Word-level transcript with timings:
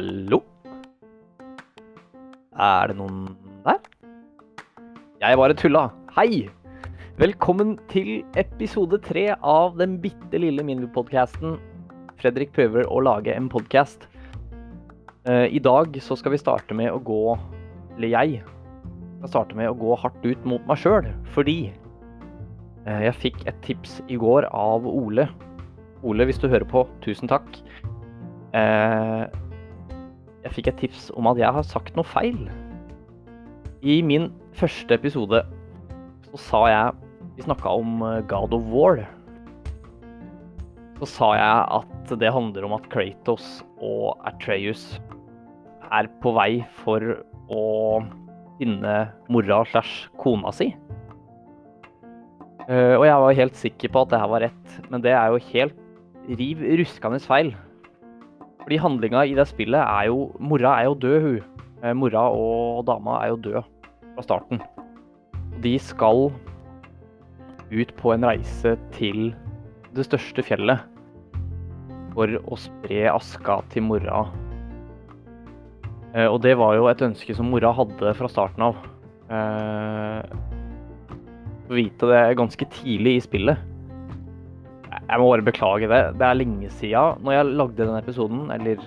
Hallo? 0.00 0.38
Er 2.56 2.88
det 2.88 2.94
noen 2.96 3.24
der? 3.66 3.80
Jeg 5.20 5.36
bare 5.36 5.56
tulla. 5.60 5.82
Hei! 6.16 6.46
Velkommen 7.20 7.74
til 7.92 8.22
episode 8.40 8.96
tre 9.04 9.26
av 9.36 9.76
den 9.76 9.98
bitte 10.00 10.40
lille 10.40 10.64
minipodkasten 10.64 11.58
Fredrik 12.22 12.54
prøver 12.56 12.88
å 12.88 13.02
lage 13.04 13.34
en 13.34 13.50
podkast. 13.52 14.06
I 15.28 15.60
dag 15.60 16.00
så 16.00 16.16
skal 16.16 16.32
vi 16.32 16.40
starte 16.40 16.78
med 16.80 16.88
å 16.94 17.02
gå 17.04 17.36
Eller 17.98 18.14
jeg 18.14 18.40
skal 18.46 19.34
starte 19.34 19.60
med 19.60 19.68
å 19.68 19.76
gå 19.76 20.00
hardt 20.00 20.24
ut 20.24 20.48
mot 20.48 20.64
meg 20.70 20.80
sjøl, 20.80 21.12
fordi 21.36 21.58
eh, 22.86 23.04
jeg 23.04 23.18
fikk 23.26 23.44
et 23.44 23.60
tips 23.68 23.98
i 24.08 24.16
går 24.16 24.48
av 24.48 24.88
Ole. 24.88 25.28
Ole, 26.00 26.24
hvis 26.24 26.40
du 26.40 26.48
hører 26.48 26.64
på, 26.72 26.86
tusen 27.04 27.28
takk. 27.28 27.60
Eh, 28.56 29.28
jeg 30.44 30.54
fikk 30.56 30.70
et 30.70 30.82
tips 30.84 31.08
om 31.18 31.28
at 31.30 31.40
jeg 31.40 31.52
har 31.52 31.66
sagt 31.66 31.96
noe 31.98 32.06
feil. 32.06 32.38
I 33.80 34.00
min 34.04 34.28
første 34.56 34.96
episode 34.96 35.42
så 36.30 36.42
sa 36.46 36.60
jeg 36.70 37.06
Vi 37.36 37.46
snakka 37.46 37.72
om 37.80 38.02
eh, 38.04 38.20
God 38.28 38.52
of 38.52 38.66
War. 38.68 38.98
Så 41.00 41.06
sa 41.08 41.30
jeg 41.38 41.60
at 41.78 42.12
det 42.20 42.32
handler 42.34 42.66
om 42.66 42.74
at 42.76 42.88
Kratos 42.92 43.62
og 43.80 44.18
Atreus 44.28 44.98
er 45.88 46.10
på 46.20 46.34
vei 46.36 46.60
for 46.82 47.00
å 47.48 47.64
finne 48.58 48.96
mora 49.32 49.62
slash 49.70 50.10
kona 50.20 50.52
si. 50.52 50.68
Uh, 52.68 53.00
og 53.00 53.06
jeg 53.08 53.22
var 53.24 53.38
helt 53.40 53.56
sikker 53.58 53.90
på 53.90 54.04
at 54.04 54.12
det 54.12 54.20
her 54.20 54.30
var 54.30 54.44
rett, 54.44 54.76
men 54.92 55.02
det 55.02 55.14
er 55.16 55.32
jo 55.32 55.40
helt 55.48 55.80
riv 56.38 56.60
ruskende 56.82 57.18
feil. 57.24 57.54
Fordi 58.62 58.80
handlinga 58.80 59.24
i 59.26 59.36
det 59.38 59.48
spillet 59.50 59.80
er 59.80 60.10
jo 60.10 60.30
Mora 60.38 60.76
er 60.80 60.90
jo 60.90 60.98
død, 61.02 61.20
hun. 61.26 61.64
Uh, 61.80 61.94
mora 61.96 62.26
og 62.28 62.84
dama 62.84 63.22
er 63.22 63.32
jo 63.32 63.40
død 63.40 63.62
fra 64.14 64.26
starten. 64.26 64.60
De 65.64 65.78
skal 65.80 66.28
ut 67.70 67.94
på 67.96 68.12
en 68.12 68.26
reise 68.26 68.76
til 68.92 69.30
det 69.96 70.04
største 70.06 70.44
fjellet 70.44 70.84
for 72.12 72.36
å 72.42 72.58
spre 72.58 73.06
aska 73.14 73.60
til 73.72 73.86
mora 73.86 74.26
Eh, 76.14 76.26
og 76.26 76.40
det 76.42 76.56
var 76.58 76.74
jo 76.74 76.88
et 76.90 77.02
ønske 77.06 77.34
som 77.36 77.50
mora 77.52 77.70
hadde 77.74 78.14
fra 78.18 78.30
starten 78.30 78.66
av. 78.66 78.78
Å 79.30 80.38
få 81.68 81.76
vite 81.76 82.08
det 82.10 82.22
ganske 82.40 82.66
tidlig 82.80 83.18
i 83.18 83.22
spillet. 83.22 83.69
Jeg 84.90 85.20
må 85.20 85.28
bare 85.30 85.46
beklage 85.46 85.88
det. 85.90 86.00
Det 86.18 86.26
er 86.26 86.38
lenge 86.38 86.70
siden 86.80 87.22
når 87.24 87.36
jeg 87.36 87.48
lagde 87.60 87.84
den 87.84 87.98
episoden, 87.98 88.44
eller 88.54 88.82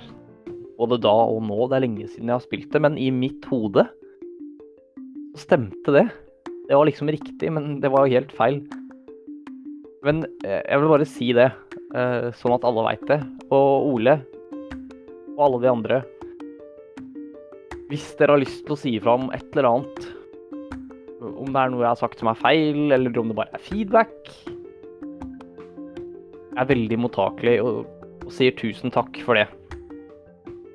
både 0.80 1.00
da 1.04 1.14
og 1.32 1.44
nå, 1.48 1.60
det 1.72 1.78
er 1.78 1.86
lenge 1.86 2.08
siden 2.12 2.32
jeg 2.32 2.36
har 2.36 2.44
spilt 2.44 2.72
det, 2.73 2.82
men 2.84 2.98
i 3.00 3.10
mitt 3.14 3.45
hode 3.52 3.86
stemte 5.40 5.95
det. 5.95 6.08
Det 6.68 6.76
var 6.76 6.88
liksom 6.88 7.12
riktig, 7.12 7.52
men 7.54 7.78
det 7.84 7.92
var 7.94 8.06
jo 8.06 8.18
helt 8.18 8.34
feil. 8.36 8.62
Men 10.04 10.26
eh, 10.44 10.60
jeg 10.60 10.82
vil 10.82 10.92
bare 10.92 11.08
si 11.08 11.32
det, 11.36 11.52
sånn 12.40 12.56
at 12.56 12.64
alle 12.66 12.84
veit 12.88 13.04
det. 13.06 13.20
Og 13.54 13.94
Ole 13.94 14.17
og 15.36 15.42
alle 15.45 15.60
de 15.62 15.70
andre 15.70 16.00
hvis 17.94 18.08
dere 18.17 18.34
har 18.34 18.42
lyst 18.42 18.64
til 18.66 18.73
å 18.73 18.80
si 18.80 18.95
ifra 18.98 19.14
om 19.20 19.28
et 19.36 19.45
eller 19.54 19.67
annet, 19.70 20.06
om 21.22 21.52
det 21.54 21.60
er 21.62 21.70
noe 21.70 21.84
jeg 21.84 21.92
har 21.92 22.00
sagt 22.00 22.17
som 22.17 22.32
er 22.32 22.40
feil, 22.40 22.88
eller 22.95 23.20
om 23.22 23.30
det 23.30 23.38
bare 23.38 23.54
er 23.54 23.62
feedback 23.62 24.16
er 26.58 26.70
veldig 26.70 27.00
mottakelig 27.02 27.58
og, 27.64 27.84
og 28.23 28.32
sier 28.34 28.56
tusen 28.58 28.94
takk 28.94 29.20
for 29.26 29.39
det. 29.39 29.48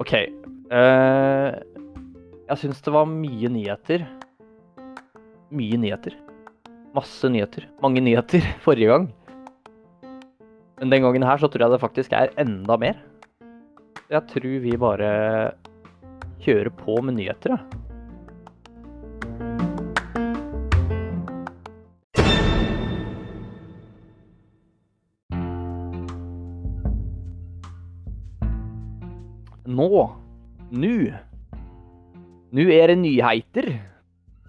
OK. 0.02 0.14
Uh, 0.70 1.54
jeg 2.48 2.60
syns 2.62 2.82
det 2.84 2.94
var 2.94 3.08
mye 3.10 3.50
nyheter. 3.52 4.06
Mye 5.54 5.80
nyheter. 5.80 6.16
Masse 6.96 7.30
nyheter. 7.30 7.68
Mange 7.84 8.02
nyheter 8.04 8.44
forrige 8.66 8.92
gang. 8.92 9.08
Men 10.78 10.94
den 10.94 11.02
gangen 11.02 11.26
her 11.26 11.40
så 11.40 11.50
tror 11.50 11.66
jeg 11.66 11.74
det 11.74 11.82
faktisk 11.82 12.14
er 12.14 12.34
enda 12.38 12.78
mer. 12.78 13.00
Jeg 14.08 14.24
tror 14.30 14.60
vi 14.62 14.78
bare 14.80 15.10
kjører 16.44 16.70
på 16.78 16.96
med 17.04 17.18
nyheter, 17.18 17.58
jeg. 17.58 17.64
Nå, 17.64 17.87
nå 32.58 32.64
er 32.74 32.90
det 32.90 32.98
nyheter. 32.98 33.68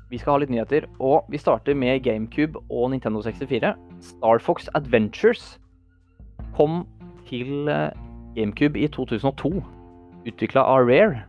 Vi 0.09 0.17
skal 0.17 0.33
ha 0.33 0.41
litt 0.41 0.49
nyheter, 0.49 0.87
og 0.97 1.27
vi 1.29 1.37
starter 1.37 1.75
med 1.77 2.01
GameCube 2.01 2.57
og 2.73 2.87
Nintendo 2.89 3.21
64. 3.21 3.75
Star 4.01 4.41
Fox 4.41 4.65
Adventures 4.73 5.59
kom 6.57 6.87
til 7.29 7.69
eh, 7.69 7.93
GameCube 8.33 8.81
i 8.81 8.87
2002, 8.89 9.51
utvikla 10.25 10.63
av 10.65 10.89
Rare. 10.89 11.21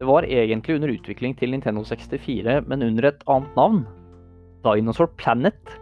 Det 0.00 0.08
var 0.08 0.24
egentlig 0.24 0.78
under 0.78 0.94
utvikling 0.94 1.36
til 1.36 1.52
Nintendo 1.52 1.84
64, 1.84 2.62
men 2.64 2.86
under 2.86 3.10
et 3.10 3.28
annet 3.28 3.60
navn. 3.60 3.84
Dinosaur 4.64 5.12
Planet. 5.20 5.76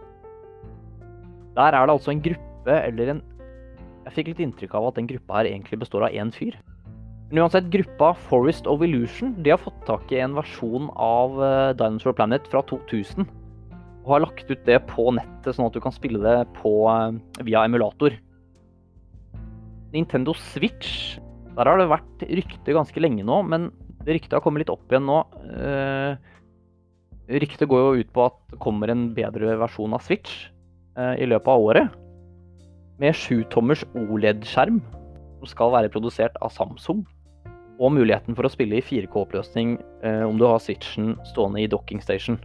Der 1.54 1.70
er 1.70 1.86
det 1.86 1.94
altså 1.94 2.10
en 2.10 2.26
gruppe, 2.26 2.74
eller 2.82 3.14
en 3.14 3.22
Jeg 4.06 4.14
fikk 4.14 4.28
litt 4.30 4.42
inntrykk 4.42 4.74
av 4.78 4.91
at 4.91 4.98
den 4.98 5.06
gruppa 5.10 5.41
her 5.41 5.48
egentlig 5.50 5.78
består 5.78 6.06
av 6.06 6.14
én 6.14 6.34
fyr. 6.34 6.58
Men 7.26 7.42
uansett, 7.42 7.66
gruppa 7.72 8.12
Forest 8.28 8.69
of 8.70 8.82
Illusion 8.87 9.32
de 9.42 9.50
har 9.50 9.59
fått 9.59 9.81
tak 9.88 10.12
i 10.14 10.20
en 10.22 10.37
versjon 10.37 10.87
av 10.94 11.34
eh, 11.42 11.72
Dinosaur 11.78 12.14
Planet 12.14 12.47
fra 12.53 12.62
2000. 12.70 13.26
Og 14.04 14.12
har 14.12 14.22
lagt 14.22 14.50
ut 14.50 14.62
det 14.69 14.78
på 14.92 15.09
nettet, 15.16 15.56
sånn 15.56 15.66
at 15.66 15.75
du 15.75 15.82
kan 15.82 15.94
spille 15.94 16.22
det 16.22 16.36
på, 16.60 16.76
eh, 16.92 17.42
via 17.48 17.65
emulator. 17.66 18.15
Nintendo 19.91 20.36
Switch, 20.38 21.16
der 21.56 21.66
har 21.66 21.81
det 21.81 21.88
vært 21.91 22.22
rykte 22.31 22.76
ganske 22.76 23.03
lenge 23.03 23.26
nå, 23.26 23.41
men 23.48 23.72
det 24.06 24.20
ryktet 24.20 24.36
har 24.38 24.44
kommet 24.44 24.62
litt 24.62 24.70
opp 24.70 24.84
igjen 24.92 25.06
nå. 25.09 25.16
Uh, 25.48 26.19
ryktet 27.32 27.66
går 27.70 27.81
jo 27.81 28.03
ut 28.04 28.10
på 28.15 28.26
at 28.28 28.36
det 28.53 28.59
kommer 28.62 28.92
en 28.92 29.09
bedre 29.16 29.56
versjon 29.62 29.94
av 29.97 30.04
Switch 30.04 30.34
i 30.97 31.26
løpet 31.26 31.48
av 31.50 31.65
året. 31.65 31.97
Med 33.03 33.16
7-tommers 33.19 33.82
OLED-skjerm, 33.97 34.78
som 35.41 35.50
skal 35.50 35.75
være 35.75 35.91
produsert 35.92 36.36
av 36.44 36.54
Samsung. 36.54 37.03
Og 37.76 37.92
muligheten 37.92 38.37
for 38.37 38.48
å 38.48 38.53
spille 38.53 38.78
i 38.78 38.84
4K-oppløsning 38.84 39.76
eh, 40.06 40.22
om 40.25 40.38
du 40.41 40.47
har 40.48 40.62
Switchen 40.62 41.14
stående 41.28 41.60
i 41.60 41.69
docking 41.70 42.00
station. 42.04 42.38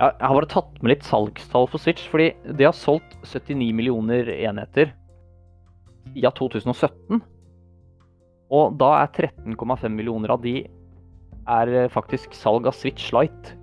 Jeg 0.00 0.16
har 0.22 0.32
bare 0.32 0.48
tatt 0.48 0.78
med 0.80 0.94
litt 0.94 1.04
salgstall 1.04 1.66
for 1.68 1.82
Switch, 1.82 2.06
fordi 2.08 2.30
de 2.56 2.64
har 2.64 2.76
solgt 2.76 3.18
79 3.26 3.74
millioner 3.76 4.30
enheter 4.32 4.94
siden 6.14 6.36
2017. 6.38 7.20
Og 8.50 8.78
da 8.80 8.90
er 9.02 9.10
13,5 9.28 9.92
millioner 9.92 10.32
av 10.34 10.40
de 10.42 10.62
er 11.50 11.74
eh, 11.74 11.90
faktisk 11.92 12.34
salg 12.36 12.66
av 12.68 12.76
Switch 12.78 13.10
Lite. 13.14 13.56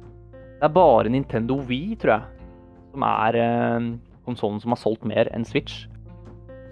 Det 0.58 0.66
er 0.66 0.74
bare 0.74 1.12
Nintendo 1.12 1.60
Wii, 1.68 1.98
tror 2.02 2.18
jeg, 2.18 2.46
som 2.94 3.08
er 3.08 3.40
eh, 3.42 3.90
konsollen 4.28 4.62
som 4.64 4.74
har 4.74 4.82
solgt 4.82 5.08
mer 5.08 5.30
enn 5.36 5.46
Switch. 5.48 5.86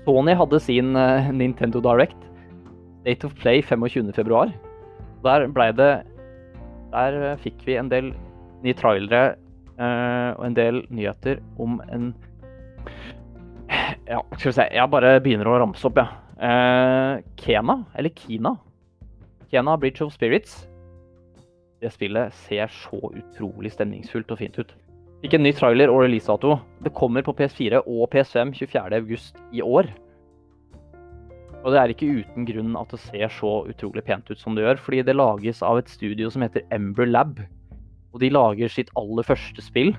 Sony 0.05 0.35
hadde 0.37 0.61
sin 0.61 0.95
eh, 0.99 1.31
Nintendo 1.33 1.81
Direct, 1.83 2.17
State 3.05 3.27
of 3.27 3.35
Play 3.35 3.61
25.2. 3.61 4.51
Der 5.23 5.47
blei 5.53 5.71
det 5.71 6.03
Der 6.91 7.17
eh, 7.21 7.37
fikk 7.37 7.65
vi 7.67 7.75
en 7.77 7.89
del 7.91 8.13
nye 8.63 8.73
trailere 8.73 9.35
uh, 9.77 10.31
og 10.39 10.45
en 10.47 10.55
del 10.57 10.79
nyheter 10.89 11.37
om 11.61 11.81
en 11.93 12.13
Ja, 14.07 14.21
skal 14.37 14.49
vi 14.49 14.53
se 14.57 14.65
Jeg 14.73 14.89
bare 14.89 15.19
begynner 15.21 15.49
å 15.49 15.59
ramse 15.61 15.85
opp, 15.85 15.99
jeg. 15.99 16.07
Ja. 16.07 16.21
Uh, 16.35 17.21
Kena, 17.37 17.77
eller 17.95 18.09
Kina. 18.09 18.55
Kena 19.51 19.75
Bridge 19.77 20.03
of 20.03 20.13
Spirits. 20.13 20.63
Det 21.81 21.91
spillet 21.93 22.33
ser 22.47 22.73
så 22.73 22.97
utrolig 23.11 23.71
stemningsfullt 23.75 24.33
og 24.33 24.41
fint 24.41 24.57
ut. 24.57 24.73
Fikk 25.21 25.37
en 25.37 25.45
ny 25.45 25.53
trailer 25.55 25.93
og 25.93 26.03
releasedato. 26.07 26.57
Det 26.83 26.93
kommer 26.97 27.25
på 27.25 27.35
PS4 27.37 27.83
og 27.85 28.09
PS5 28.13 28.55
24.8 28.65 29.45
i 29.53 29.61
år. 29.61 29.93
Og 31.65 31.73
det 31.73 31.81
er 31.81 31.91
ikke 31.91 32.11
uten 32.21 32.45
grunn 32.45 32.75
at 32.77 32.91
det 32.93 33.01
ser 33.07 33.31
så 33.33 33.51
utrolig 33.65 34.03
pent 34.05 34.29
ut 34.29 34.37
som 34.37 34.53
det 34.53 34.61
gjør, 34.61 34.77
fordi 34.85 35.01
det 35.07 35.17
lages 35.17 35.63
av 35.65 35.81
et 35.81 35.89
studio 35.89 36.29
som 36.29 36.45
heter 36.45 36.61
Ember 36.75 37.09
Lab. 37.09 37.41
Og 38.13 38.21
de 38.21 38.29
lager 38.29 38.69
sitt 38.69 38.91
aller 38.99 39.25
første 39.25 39.65
spill. 39.65 39.95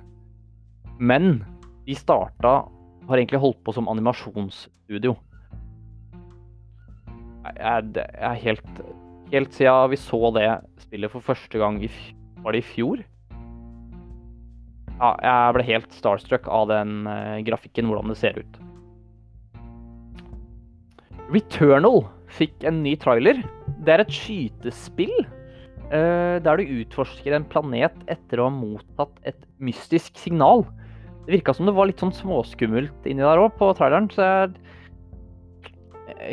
Men 1.02 1.42
de 1.86 1.94
starta 1.98 2.62
Har 3.06 3.20
egentlig 3.20 3.38
holdt 3.38 3.58
på 3.62 3.74
som 3.76 3.86
animasjonsstudio 3.86 5.12
jeg, 7.54 8.06
er 8.14 8.38
helt 8.42 8.80
Helt 9.32 9.52
siden 9.54 9.90
vi 9.92 9.98
så 10.00 10.30
det 10.34 10.46
spillet 10.86 11.12
for 11.12 11.24
første 11.24 11.58
gang 11.58 11.78
i 11.84 11.90
Var 12.42 12.54
det 12.54 12.62
i 12.62 12.66
fjor? 12.66 13.02
Ja, 14.96 15.12
jeg 15.20 15.54
ble 15.56 15.66
helt 15.68 15.92
starstruck 15.92 16.46
av 16.48 16.70
den 16.70 17.04
uh, 17.04 17.36
grafikken, 17.44 17.84
hvordan 17.90 18.08
det 18.08 18.16
ser 18.16 18.38
ut. 18.40 18.54
Returnal 21.34 22.04
fikk 22.36 22.66
en 22.68 22.82
ny 22.84 22.94
trailer. 23.00 23.40
Det 23.86 23.94
er 23.94 24.02
et 24.02 24.14
skytespill 24.14 25.14
uh, 25.90 26.36
der 26.42 26.60
du 26.60 26.74
utforsker 26.82 27.36
en 27.36 27.46
planet 27.50 27.96
etter 28.10 28.42
å 28.42 28.48
ha 28.48 28.54
mottatt 28.54 29.14
et 29.28 29.48
mystisk 29.62 30.18
signal. 30.20 30.64
Det 31.26 31.38
virka 31.38 31.54
som 31.56 31.66
det 31.66 31.74
var 31.74 31.90
litt 31.90 32.02
sånn 32.02 32.14
småskummelt 32.14 33.08
inni 33.08 33.24
der 33.24 33.42
òg, 33.42 33.56
på 33.58 33.72
traileren, 33.78 34.10
så 34.14 34.30
jeg 34.30 34.62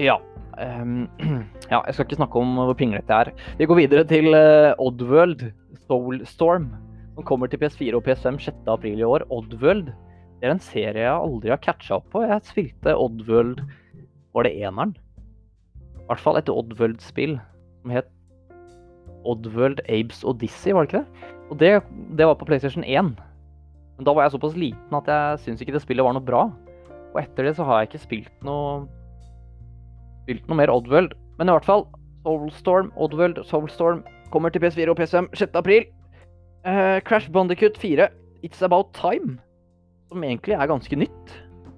Ja. 0.09 0.19
Um, 0.53 1.07
ja, 1.71 1.79
jeg 1.79 1.95
skal 1.95 2.05
ikke 2.05 2.19
snakke 2.19 2.37
om 2.37 2.59
hvor 2.61 2.77
pinglete 2.77 3.09
det 3.09 3.17
er. 3.17 3.29
Vi 3.57 3.67
går 3.69 3.79
videre 3.79 4.03
til 4.05 4.37
uh, 4.37 4.77
Oddworld 4.77 5.47
Soulstorm, 5.87 6.67
som 7.15 7.25
kommer 7.25 7.49
til 7.49 7.61
PS4 7.61 7.97
og 7.97 8.05
PS5 8.05 8.37
6.4 8.45 8.99
i 8.99 9.07
år. 9.07 9.25
Oddworld 9.33 9.89
det 10.43 10.49
er 10.49 10.57
en 10.57 10.59
serie 10.59 11.03
jeg 11.05 11.15
aldri 11.15 11.53
har 11.53 11.59
catcha 11.63 11.95
opp 11.95 12.09
på. 12.11 12.19
Jeg 12.27 12.43
spilte 12.49 12.97
Oddworld 12.99 13.61
Var 14.33 14.47
det 14.47 14.55
eneren? 14.59 14.95
I 16.03 16.07
hvert 16.09 16.23
fall 16.23 16.39
et 16.39 16.49
Oddworld-spill 16.51 17.37
som 17.83 17.93
het 17.93 18.09
Oddworld 19.23 19.79
Abes 19.87 20.23
Odyssey, 20.27 20.73
var 20.73 20.83
det 20.83 20.91
ikke 20.91 21.03
det? 21.03 21.29
Og 21.51 21.59
det, 21.59 21.71
det 22.17 22.27
var 22.27 22.35
på 22.39 22.47
PlayStation 22.49 22.83
1. 22.83 23.13
Men 23.97 24.07
da 24.07 24.13
var 24.13 24.25
jeg 24.25 24.35
såpass 24.35 24.57
liten 24.57 24.97
at 24.97 25.07
jeg 25.07 25.39
syns 25.45 25.63
ikke 25.63 25.75
det 25.75 25.83
spillet 25.83 26.05
var 26.05 26.15
noe 26.17 26.25
bra. 26.25 26.43
Og 27.13 27.21
etter 27.21 27.47
det 27.47 27.55
så 27.57 27.67
har 27.67 27.81
jeg 27.81 27.91
ikke 27.93 28.05
spilt 28.07 28.45
noe 28.45 28.83
spilt 30.23 30.47
noe 30.49 30.57
mer 30.59 30.71
Oddworld. 30.73 31.13
Men 31.37 31.49
i 31.49 31.55
hvert 31.55 31.67
fall, 31.67 31.85
Soulstorm, 32.23 32.91
Oddworld, 32.95 33.43
Soulstorm 33.47 34.03
kommer 34.33 34.49
til 34.49 34.63
PS4 34.63 34.89
og 34.91 34.99
PS5 34.99 35.29
6.4. 35.37 35.83
Uh, 36.63 36.99
Crash 37.03 37.31
Bandicut 37.31 37.77
4, 37.77 38.07
It's 38.43 38.63
About 38.63 38.93
Time, 38.95 39.37
som 40.07 40.23
egentlig 40.23 40.55
er 40.55 40.69
ganske 40.71 40.95
nytt, 40.95 41.33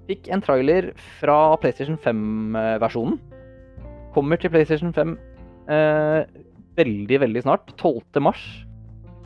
fikk 0.06 0.30
en 0.32 0.42
trailer 0.44 0.92
fra 1.20 1.56
PlayStation 1.62 1.98
5-versjonen. 2.02 3.18
Kommer 4.14 4.40
til 4.40 4.52
PlayStation 4.52 4.94
5 4.96 5.16
eh, 5.72 6.22
veldig, 6.78 7.20
veldig 7.24 7.42
snart. 7.44 7.72
12. 7.76 8.22
mars. 8.22 8.42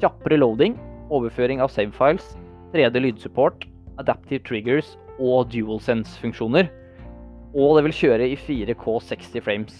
Kjappere 0.00 0.41
loading, 0.41 0.79
overføring 1.12 1.61
av 1.61 1.73
savefiles, 1.75 2.32
3D 2.73 3.03
lydsupport, 3.05 3.67
adaptive 4.00 4.43
triggers 4.47 4.94
og 5.21 5.50
DualSense-funksjoner. 5.53 6.71
Og 7.50 7.77
det 7.77 7.87
vil 7.88 7.97
kjøre 7.99 8.31
i 8.31 8.38
4K 8.38 8.85
60 9.11 9.44
frames. 9.44 9.79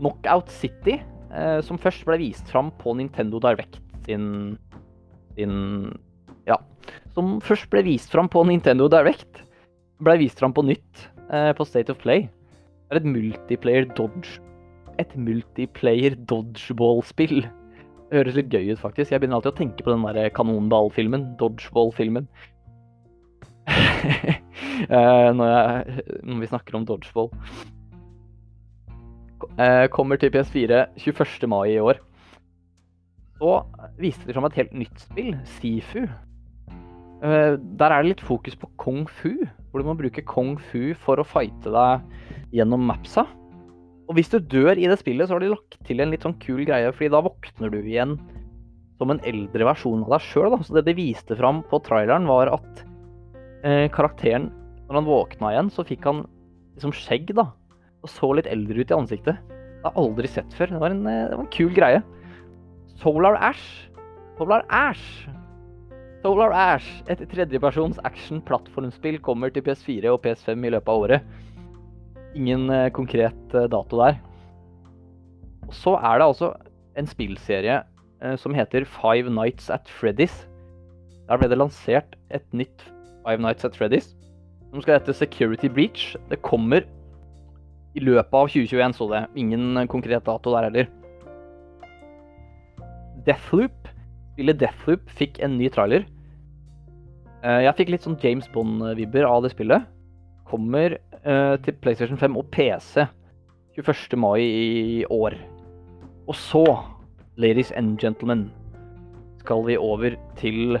Knockout 0.00 0.48
City, 0.54 1.00
eh, 1.34 1.60
som 1.66 1.78
først 1.78 2.06
ble 2.08 2.20
vist 2.22 2.48
fram 2.48 2.70
på 2.80 2.94
Nintendo 2.96 3.40
Direct 3.42 3.80
sin, 4.06 4.56
sin. 5.36 5.92
Som 7.16 7.38
først 7.42 7.70
ble 7.72 7.82
vist 7.86 8.12
fram 8.12 8.28
på 8.30 8.42
Nintendo 8.46 8.86
Direct, 8.90 9.42
ble 10.04 10.16
vist 10.22 10.38
fram 10.40 10.54
på 10.54 10.64
nytt 10.66 11.08
eh, 11.32 11.50
på 11.56 11.66
State 11.66 11.92
of 11.92 11.98
Play. 12.02 12.28
Det 12.90 12.98
er 12.98 13.02
et 13.02 13.10
multiplayer 13.14 13.88
dodge 13.94 14.40
Et 14.98 15.12
multiplayer 15.16 16.16
dodgeball-spill. 16.28 17.42
Det 18.10 18.18
høres 18.18 18.36
litt 18.36 18.52
gøy 18.52 18.72
ut, 18.72 18.80
faktisk. 18.82 19.12
Jeg 19.12 19.22
begynner 19.22 19.38
alltid 19.38 19.54
å 19.54 19.58
tenke 19.60 19.84
på 19.86 19.92
den 19.94 20.02
der 20.04 20.32
kanonballfilmen. 20.36 21.34
Dodgeball-filmen. 21.40 22.30
Eh, 24.80 25.28
når, 25.36 25.84
når, 26.24 26.38
vi 26.40 26.48
snakker 26.48 26.76
om 26.78 26.86
dodgeball. 26.88 27.28
Eh, 29.60 29.84
kommer 29.92 30.16
til 30.16 30.32
PS4 30.32 30.80
21. 30.96 31.44
mai 31.52 31.74
i 31.74 31.82
år. 31.84 32.00
Så 33.36 33.52
viste 34.00 34.24
de 34.24 34.36
fram 34.36 34.48
et 34.48 34.56
helt 34.56 34.72
nytt 34.76 35.04
spill, 35.04 35.34
Sifu. 35.58 36.06
Eh, 37.20 37.56
der 37.60 37.92
er 37.92 38.00
det 38.00 38.14
litt 38.14 38.24
fokus 38.24 38.56
på 38.56 38.70
kung 38.80 39.04
fu, 39.04 39.34
hvor 39.70 39.82
du 39.82 39.88
må 39.88 39.96
bruke 39.98 40.24
kung 40.24 40.54
fu 40.70 40.94
for 40.96 41.20
å 41.20 41.26
fighte 41.26 41.72
deg 41.72 42.54
gjennom 42.56 42.86
mapsa. 42.88 43.26
Og 44.08 44.16
hvis 44.16 44.32
du 44.32 44.40
dør 44.40 44.74
i 44.74 44.88
det 44.90 44.98
spillet, 44.98 45.28
så 45.28 45.36
har 45.36 45.44
de 45.44 45.52
lagt 45.52 45.76
til 45.86 46.00
en 46.02 46.10
litt 46.10 46.24
sånn 46.26 46.38
kul 46.42 46.64
greie, 46.66 46.90
fordi 46.96 47.12
da 47.12 47.22
våkner 47.22 47.70
du 47.70 47.78
igjen 47.82 48.16
som 48.98 49.12
en 49.12 49.20
eldre 49.28 49.68
versjon 49.68 50.02
av 50.06 50.16
deg 50.16 50.24
sjøl. 50.26 50.56
Så 50.64 50.74
det 50.76 50.86
de 50.88 50.96
viste 50.96 51.36
fram 51.38 51.62
på 51.70 51.78
traileren, 51.86 52.26
var 52.28 52.50
at 52.56 52.82
eh, 53.68 53.86
karakteren, 53.92 54.48
når 54.88 54.98
han 54.98 55.08
våkna 55.08 55.52
igjen, 55.54 55.70
så 55.72 55.86
fikk 55.86 56.08
han 56.08 56.24
liksom 56.74 56.96
skjegg, 56.96 57.34
da. 57.36 57.50
Og 58.00 58.10
så 58.10 58.32
litt 58.34 58.48
eldre 58.50 58.80
ut 58.80 58.90
i 58.90 58.96
ansiktet. 58.96 59.44
Det 59.44 59.84
har 59.84 59.92
jeg 59.92 60.02
aldri 60.02 60.32
sett 60.32 60.56
før. 60.56 60.72
Det 60.72 60.80
var 60.82 60.96
en, 60.96 61.04
det 61.04 61.36
var 61.36 61.44
en 61.44 61.52
kul 61.52 61.70
greie. 61.76 62.00
Solar 63.00 63.36
Ash. 63.44 63.68
Solar 64.40 64.64
Ash. 64.72 65.04
Solar 66.20 66.52
Ash, 66.52 66.88
et 67.08 67.20
tredjepersons 67.32 67.96
action-plattformspill, 68.04 69.16
kommer 69.24 69.52
til 69.52 69.64
PS4 69.64 70.10
og 70.12 70.20
PS5 70.26 70.66
i 70.68 70.72
løpet 70.74 70.92
av 70.92 71.04
året. 71.06 71.30
Ingen 72.36 72.68
eh, 72.74 72.90
konkret 72.92 73.54
eh, 73.56 73.68
dato 73.72 74.02
der. 74.02 74.18
Og 75.64 75.72
så 75.74 75.94
er 75.96 76.20
det 76.20 76.26
altså 76.26 76.50
en 77.00 77.08
spillserie 77.08 77.78
eh, 77.80 78.36
som 78.36 78.52
heter 78.54 78.84
Five 78.84 79.32
Nights 79.32 79.70
at 79.72 79.88
Freddy's. 79.88 80.44
Der 81.30 81.40
ble 81.40 81.48
det 81.48 81.58
lansert 81.58 82.18
et 82.28 82.44
nytt 82.52 82.84
Five 83.24 83.40
Nights 83.40 83.64
at 83.64 83.78
Freddy's 83.78 84.12
som 84.70 84.82
skal 84.82 84.98
hete 84.98 85.14
Security 85.16 85.70
Breach. 85.72 86.16
Det 86.30 86.42
kommer 86.46 86.84
i 87.96 88.02
løpet 88.04 88.36
av 88.36 88.50
2021, 88.52 88.96
så 88.98 89.08
det. 89.10 89.22
Ingen 89.40 89.86
konkret 89.90 90.26
dato 90.28 90.52
der 90.54 90.68
heller. 90.68 90.92
Deathloop, 93.26 93.88
spillet 94.40 94.56
Deathloop 94.56 95.10
fikk 95.18 95.36
en 95.44 95.58
ny 95.60 95.68
trailer. 95.68 96.06
Eh, 97.44 97.62
jeg 97.66 97.76
fikk 97.76 97.90
litt 97.92 98.06
sånn 98.06 98.16
James 98.22 98.46
Bond-vibber 98.54 99.26
av 99.28 99.44
det 99.44 99.52
spillet. 99.52 99.84
Kommer 100.48 100.96
eh, 100.96 101.56
til 101.60 101.76
PlayStation 101.84 102.16
5 102.16 102.38
og 102.40 102.48
PC 102.54 103.04
21. 103.76 104.16
mai 104.16 104.40
i 104.40 105.02
år. 105.12 105.36
Og 106.24 106.38
så, 106.38 106.64
ladies 107.36 107.68
and 107.76 108.00
gentlemen, 108.00 108.48
skal 109.42 109.66
vi 109.66 109.76
over 109.76 110.16
til 110.40 110.80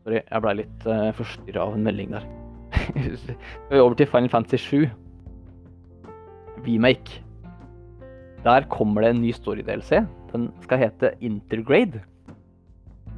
Sorry, 0.00 0.22
jeg 0.24 0.40
blei 0.40 0.54
litt 0.62 0.86
uh, 0.88 1.10
eh, 1.10 1.10
forstyrra 1.12 1.66
av 1.66 1.74
en 1.76 1.84
melding 1.84 2.14
der. 2.14 2.24
Skal 3.20 3.74
vi 3.74 3.82
over 3.82 3.98
til 3.98 4.08
Final 4.08 4.32
Fantasy 4.32 4.56
7. 4.64 4.86
Remake. 6.64 7.20
Der 8.46 8.64
kommer 8.72 9.04
det 9.04 9.10
en 9.12 9.20
ny 9.20 9.34
story-DLC. 9.36 10.00
Den 10.32 10.50
skal 10.62 10.78
hete 10.78 11.12
Intergrade. 11.20 12.02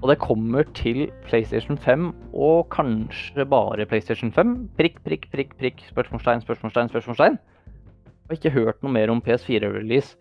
Og 0.02 0.08
det 0.10 0.18
kommer 0.18 0.66
til 0.74 1.10
PlayStation 1.28 1.78
5 1.78 2.08
og 2.34 2.66
kanskje 2.74 3.44
bare 3.46 3.86
PlayStation 3.86 4.32
5. 4.32 4.54
Prikk, 4.78 4.98
prikk, 5.04 5.28
prikk, 5.30 5.52
prikk, 5.58 5.84
spørsmålstegn, 5.92 6.42
spørsmålstegn, 6.42 6.90
spørsmålstegn. 6.90 7.38
Jeg 7.38 8.30
har 8.30 8.40
ikke 8.40 8.54
hørt 8.56 8.82
noe 8.82 8.92
mer 8.92 9.12
om 9.12 9.22
PS4-release. 9.22 10.16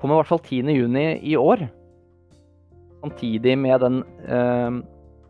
Kommer 0.00 0.16
i 0.16 0.22
hvert 0.22 0.30
fall 0.30 0.42
10.6 0.46 1.20
i 1.28 1.36
år. 1.36 1.66
Samtidig 3.00 3.58
med 3.58 3.80
den 3.84 4.02
eh, 4.28 4.80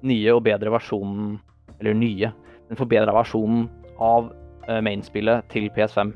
nye 0.02 0.35
og 0.35 0.42
bedre 0.45 0.73
versjonen 0.75 1.38
Eller 1.80 1.95
nye, 1.95 2.33
den 2.69 2.76
forbedra 2.76 3.14
versjonen 3.16 3.69
av 3.99 4.30
eh, 4.69 4.83
mainspillet 4.85 5.47
til 5.50 5.71
PS5. 5.73 6.12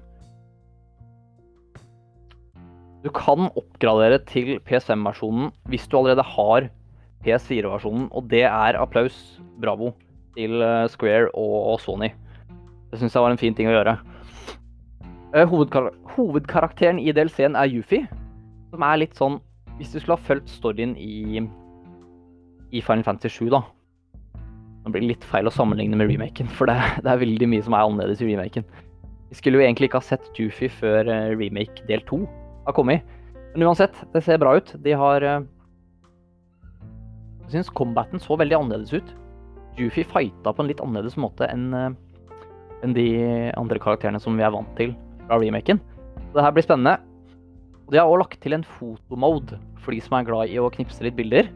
Du 3.04 3.10
kan 3.12 3.50
oppgradere 3.52 4.16
til 4.24 4.56
PS5-versjonen 4.64 5.50
hvis 5.68 5.84
du 5.90 5.98
allerede 5.98 6.24
har 6.24 6.70
PS4-versjonen, 7.24 8.06
og 8.12 8.30
det 8.30 8.46
er 8.48 8.78
applaus, 8.80 9.16
bravo, 9.60 9.92
til 10.36 10.62
eh, 10.64 10.86
Square 10.88 11.28
og 11.36 11.76
Sony. 11.84 12.08
Det 12.90 13.00
syns 13.00 13.14
jeg 13.16 13.24
var 13.24 13.34
en 13.34 13.40
fin 13.40 13.56
ting 13.56 13.68
å 13.68 13.74
gjøre. 13.74 13.94
Eh, 15.34 15.44
hovedkar 15.50 15.90
hovedkarakteren 16.14 17.00
i 17.02 17.12
DLC-en 17.12 17.58
er 17.60 17.68
Yufi, 17.68 18.04
som 18.72 18.84
er 18.86 19.00
litt 19.02 19.18
sånn 19.18 19.40
Hvis 19.74 19.90
du 19.90 19.98
skulle 19.98 20.14
ha 20.14 20.22
fulgt 20.22 20.52
storyen 20.52 20.92
i, 20.94 21.42
i 22.70 22.80
Final 22.86 23.02
Fantasy 23.02 23.42
7, 23.42 23.50
da, 23.50 23.60
nå 24.84 24.92
blir 24.94 25.02
det 25.02 25.10
litt 25.10 25.26
feil 25.26 25.50
å 25.50 25.52
sammenligne 25.52 25.98
med 25.98 26.12
remaken, 26.12 26.46
for 26.46 26.70
det, 26.70 26.78
det, 27.02 27.10
er 27.10 27.20
veldig 27.24 27.48
mye 27.50 27.64
som 27.66 27.74
er 27.74 27.82
annerledes 27.82 28.22
i 28.22 28.28
remaken. 28.30 28.64
Vi 29.32 29.40
skulle 29.40 29.58
jo 29.58 29.66
egentlig 29.66 29.90
ikke 29.90 29.98
ha 29.98 30.06
sett 30.06 30.38
Yufi 30.38 30.70
før 30.70 31.10
uh, 31.10 31.34
remake 31.34 31.82
del 31.90 32.06
to 32.06 32.22
har 32.64 32.76
kommet. 32.76 33.04
Men 33.54 33.68
uansett, 33.68 33.94
det 34.12 34.24
ser 34.26 34.40
bra 34.42 34.56
ut. 34.58 34.72
De 34.82 34.94
har 34.98 35.22
uh, 35.22 35.44
Jeg 37.44 37.58
syns 37.58 37.70
combaten 37.70 38.22
så 38.22 38.38
veldig 38.40 38.58
annerledes 38.58 38.94
ut. 38.96 39.14
Jufi 39.78 40.04
fighta 40.06 40.52
på 40.54 40.62
en 40.62 40.70
litt 40.70 40.82
annerledes 40.82 41.18
måte 41.20 41.48
enn 41.50 41.70
uh, 41.74 41.92
enn 42.84 42.94
de 42.96 43.08
andre 43.56 43.80
karakterene 43.80 44.20
som 44.20 44.36
vi 44.36 44.44
er 44.44 44.52
vant 44.52 44.70
til 44.78 44.92
fra 45.24 45.40
remaken. 45.40 45.80
Så 46.28 46.36
det 46.36 46.44
her 46.44 46.54
blir 46.54 46.66
spennende. 46.66 46.98
Og 47.84 47.92
de 47.92 48.00
har 48.00 48.10
òg 48.10 48.20
lagt 48.22 48.40
til 48.44 48.56
en 48.56 48.66
fotomode 48.76 49.58
for 49.84 49.94
de 49.94 50.00
som 50.04 50.18
er 50.18 50.26
glad 50.28 50.52
i 50.52 50.60
å 50.60 50.70
knipse 50.72 51.04
litt 51.04 51.16
bilder. 51.16 51.50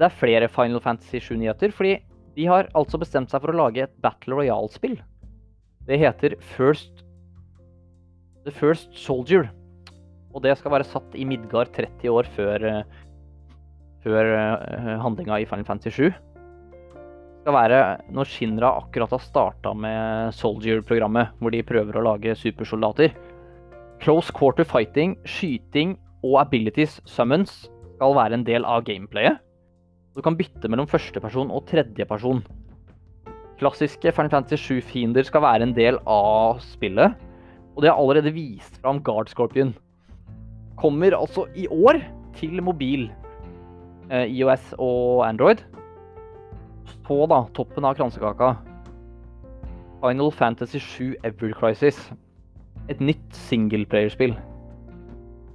Det 0.00 0.08
er 0.08 0.16
flere 0.16 0.48
Final 0.52 0.80
Fantasy 0.80 1.20
7-nyheter, 1.20 1.72
fordi 1.76 1.98
de 2.36 2.46
har 2.48 2.70
altså 2.78 3.00
bestemt 3.00 3.32
seg 3.32 3.42
for 3.42 3.52
å 3.52 3.58
lage 3.58 3.84
et 3.84 3.96
Battle 4.00 4.38
Royale-spill. 4.38 4.96
Det 5.88 5.98
heter 6.00 6.36
First 6.56 7.04
The 8.46 8.52
First 8.54 8.94
Soldier. 8.96 9.50
Og 10.30 10.42
det 10.44 10.56
skal 10.58 10.74
være 10.76 10.86
satt 10.86 11.14
i 11.18 11.26
Midgard 11.26 11.72
30 11.74 12.12
år 12.14 12.28
før, 12.36 12.66
eh, 12.68 12.98
før 14.04 14.28
uh, 14.30 14.98
handlinga 15.02 15.40
i 15.40 15.48
Final 15.48 15.66
Fantasy 15.66 16.06
7. 16.10 16.12
skal 17.40 17.56
være 17.56 17.80
når 18.12 18.28
Shinra 18.28 18.70
akkurat 18.82 19.10
har 19.16 19.22
starta 19.24 19.72
med 19.74 20.34
Soldier-programmet, 20.36 21.32
hvor 21.40 21.50
de 21.50 21.64
prøver 21.64 21.96
å 21.96 22.04
lage 22.04 22.36
supersoldater. 22.36 23.14
Close 24.00 24.32
quarter 24.32 24.64
fighting, 24.64 25.16
skyting 25.24 25.96
og 26.22 26.40
abilities 26.44 27.00
summons 27.08 27.66
skal 27.96 28.16
være 28.16 28.38
en 28.38 28.44
del 28.44 28.64
av 28.64 28.84
gameplayet. 28.84 29.40
Du 30.16 30.22
kan 30.24 30.36
bytte 30.36 30.68
mellom 30.68 30.88
førsteperson 30.90 31.52
og 31.54 31.66
tredjeperson. 31.70 32.42
Klassiske 33.60 34.12
Final 34.16 34.32
Fantasy 34.32 34.80
7-fiender 34.80 35.26
skal 35.28 35.44
være 35.44 35.68
en 35.68 35.76
del 35.76 36.00
av 36.08 36.62
spillet. 36.64 37.16
Og 37.76 37.84
de 37.84 37.90
har 37.90 38.00
allerede 38.00 38.32
vist 38.34 38.80
fram 38.80 39.02
Guard 39.04 39.28
Scorpion. 39.32 39.74
Kommer 40.80 41.16
altså 41.16 41.46
i 41.54 41.66
år 41.68 42.00
til 42.38 42.62
mobil, 42.64 43.10
eh, 44.10 44.26
IOS 44.26 44.74
og 44.78 45.26
Android. 45.28 45.62
Så, 46.88 47.26
da, 47.30 47.42
toppen 47.54 47.84
av 47.84 47.96
kransekaka 47.98 48.54
Final 50.00 50.30
Fantasy 50.32 50.78
7 50.80 51.16
Ever 51.24 51.52
Crisis. 51.52 51.98
Et 52.88 53.00
nytt 53.00 53.34
singleplayerspill. 53.48 54.32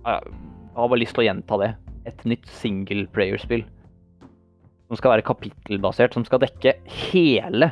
Jeg 0.05 0.35
har 0.75 0.91
bare 0.91 0.99
lyst 1.01 1.15
til 1.17 1.25
å 1.25 1.29
gjenta 1.29 1.57
det. 1.63 1.71
Et 2.05 2.27
nytt 2.29 2.45
singleplayerspill. 2.61 3.65
Som 4.85 4.99
skal 4.99 5.15
være 5.15 5.25
kapittelbasert, 5.25 6.13
som 6.13 6.27
skal 6.27 6.43
dekke 6.45 6.75
hele 6.85 7.71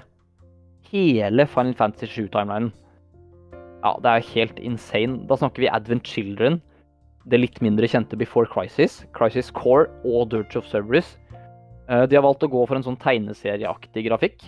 hele 0.94 1.48
Final 1.48 1.74
Fantasy 1.74 2.22
7-timelinen. 2.22 2.72
Ja, 3.84 3.96
det 4.04 4.12
er 4.12 4.30
helt 4.34 4.60
insane. 4.60 5.26
Da 5.28 5.38
snakker 5.40 5.66
vi 5.66 5.72
Advent 5.72 6.08
Children, 6.08 6.62
det 7.30 7.40
litt 7.40 7.62
mindre 7.64 7.88
kjente 7.88 8.18
Before 8.20 8.50
Crisis, 8.50 9.02
Crisis 9.16 9.52
Core 9.56 9.88
og 10.04 10.30
Dirge 10.34 10.60
of 10.60 10.68
Cerberus. 10.68 11.16
Eh, 11.90 12.06
de 12.10 12.18
har 12.18 12.26
valgt 12.26 12.44
å 12.44 12.52
gå 12.52 12.66
for 12.68 12.80
en 12.80 12.86
sånn 12.86 13.00
tegneserieaktig 13.00 14.06
grafikk, 14.10 14.44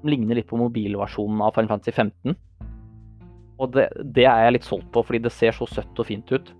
som 0.00 0.12
ligner 0.12 0.38
litt 0.38 0.48
på 0.50 0.60
mobilversjonen 0.60 1.42
av 1.44 1.56
Final 1.56 1.72
Fantasy 1.74 1.94
15. 1.94 2.38
Og 3.60 3.74
det, 3.74 3.90
det, 4.16 4.24
er 4.24 4.46
jeg 4.46 4.56
litt 4.56 4.68
solgt 4.68 4.88
på, 4.94 5.02
fordi 5.04 5.22
det 5.26 5.34
ser 5.34 5.56
så 5.56 5.68
søtt 5.68 6.00
og 6.00 6.08
fint 6.08 6.30
ut. 6.32 6.54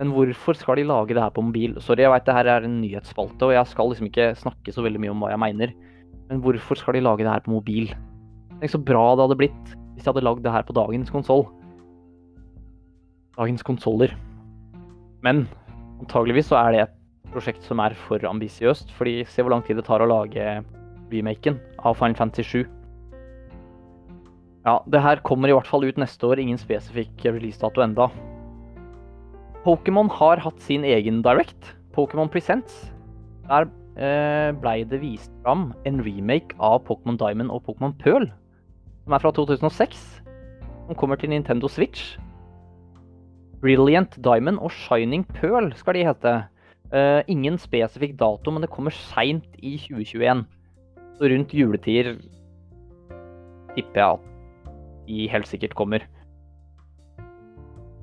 Men 0.00 0.10
hvorfor 0.16 0.56
skal 0.58 0.80
de 0.80 0.88
lage 0.88 1.14
det 1.14 1.22
her 1.22 1.34
på 1.34 1.44
mobil? 1.44 1.76
Sorry, 1.84 2.02
jeg 2.02 2.10
veit 2.10 2.26
det 2.26 2.34
her 2.34 2.48
er 2.50 2.66
en 2.66 2.80
nyhetsspalte, 2.82 3.46
og 3.46 3.54
jeg 3.54 3.70
skal 3.70 3.92
liksom 3.92 4.08
ikke 4.08 4.32
snakke 4.40 4.74
så 4.74 4.82
veldig 4.82 5.04
mye 5.04 5.12
om 5.12 5.22
hva 5.22 5.30
jeg 5.30 5.42
mener. 5.44 5.76
Men 6.30 6.42
hvorfor 6.42 6.80
skal 6.80 6.96
de 6.96 7.04
lage 7.04 7.22
det 7.22 7.30
her 7.30 7.44
på 7.44 7.54
mobil? 7.54 7.92
Tenk 8.58 8.72
så 8.72 8.80
bra 8.82 9.04
det 9.14 9.26
hadde 9.26 9.38
blitt 9.38 9.72
hvis 9.92 10.06
de 10.06 10.08
hadde 10.08 10.24
lagd 10.24 10.42
det 10.42 10.54
her 10.54 10.64
på 10.66 10.74
dagens 10.74 11.12
konsoll. 11.12 11.44
Dagens 13.36 13.62
konsoller. 13.66 14.14
Men 15.22 15.46
antageligvis 16.02 16.50
så 16.50 16.58
er 16.60 16.74
det 16.74 16.84
et 16.86 16.94
prosjekt 17.32 17.64
som 17.64 17.80
er 17.80 17.94
for 18.08 18.22
ambisiøst, 18.28 18.92
fordi 18.98 19.22
se 19.28 19.44
hvor 19.44 19.54
lang 19.54 19.64
tid 19.66 19.78
det 19.78 19.86
tar 19.86 20.02
å 20.02 20.10
lage 20.10 20.60
remaken 21.12 21.58
av 21.80 21.96
Final 21.98 22.18
Fantasy 22.18 22.64
7. 22.64 22.64
Ja, 24.62 24.76
det 24.86 25.02
her 25.02 25.22
kommer 25.26 25.50
i 25.50 25.54
hvert 25.56 25.66
fall 25.66 25.86
ut 25.86 25.98
neste 25.98 26.28
år. 26.28 26.38
Ingen 26.38 26.60
spesifikk 26.60 27.24
releasedato 27.26 27.82
enda. 27.82 28.08
Pokémon 29.64 30.10
har 30.10 30.42
hatt 30.42 30.60
sin 30.62 30.84
egen 30.86 31.22
direct, 31.22 31.72
Pokémon 31.94 32.30
Presents. 32.30 32.92
Der 33.48 33.66
eh, 33.98 34.50
blei 34.62 34.82
det 34.86 35.02
vist 35.02 35.32
fram 35.42 35.70
en 35.86 36.02
remake 36.06 36.54
av 36.62 36.82
Pokémon 36.86 37.18
Diamond 37.18 37.50
og 37.54 37.66
Pokémon 37.66 37.94
Pearl 37.98 38.30
som 39.04 39.16
er 39.16 39.22
fra 39.22 39.32
2006. 39.34 40.02
Som 40.86 40.98
kommer 40.98 41.18
til 41.18 41.32
Nintendo 41.32 41.68
Switch. 41.70 42.16
Brilliant 43.62 44.16
Diamond 44.24 44.58
og 44.58 44.72
Shining 44.74 45.22
Pearl 45.36 45.70
skal 45.78 45.94
de 45.94 46.06
hete. 46.06 46.32
Uh, 46.92 47.22
ingen 47.30 47.54
spesifikk 47.56 48.18
dato, 48.20 48.52
men 48.52 48.64
det 48.64 48.72
kommer 48.74 48.92
seint 48.92 49.46
i 49.62 49.76
2021. 49.80 50.42
Så 51.16 51.30
rundt 51.30 51.54
juletider 51.54 52.16
tipper 53.76 54.00
jeg 54.00 54.18
at 54.18 54.26
de 55.06 55.28
helt 55.32 55.48
sikkert 55.48 55.76
kommer. 55.78 56.04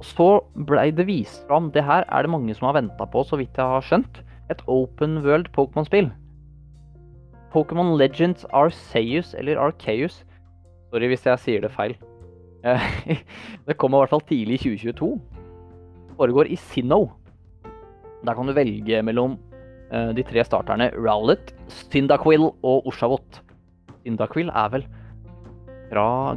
Så 0.02 0.30
blei 0.56 0.94
det 0.96 1.06
vist 1.10 1.44
fram 1.50 1.68
Det 1.76 1.84
her 1.84 2.06
er 2.08 2.24
det 2.24 2.32
mange 2.32 2.54
som 2.56 2.70
har 2.70 2.78
venta 2.80 3.06
på, 3.06 3.24
så 3.28 3.36
vidt 3.36 3.58
jeg 3.60 3.68
har 3.68 3.84
skjønt. 3.84 4.22
Et 4.50 4.62
open 4.66 5.20
world 5.26 5.52
Pokémon-spill. 5.54 6.08
Pokémon 7.54 7.98
Legends 7.98 8.46
Arceus, 8.54 9.36
eller 9.38 9.60
Arceus, 9.60 10.24
Sorry 10.90 11.10
hvis 11.12 11.26
jeg 11.28 11.42
sier 11.44 11.62
det 11.62 11.74
feil. 11.76 11.98
Det 13.68 13.78
kommer 13.78 14.00
i 14.00 14.02
hvert 14.02 14.16
fall 14.16 14.26
tidlig 14.30 14.58
i 14.58 14.64
2022. 14.64 15.12
Det 16.20 16.26
foregår 16.26 16.50
i 16.52 16.56
Sinnoh. 16.60 17.14
Der 18.28 18.36
kan 18.36 18.44
du 18.46 18.52
velge 18.52 18.98
mellom 19.08 19.38
uh, 19.88 20.10
de 20.12 20.24
tre 20.28 20.44
starterne 20.44 20.90
Rowlet, 20.92 21.54
Syndaquill 21.72 22.50
og 22.60 22.90
Oshavot. 22.92 23.40
Syndaquill 24.02 24.52
er 24.52 24.74
vel 24.74 24.84
fra 25.88 26.36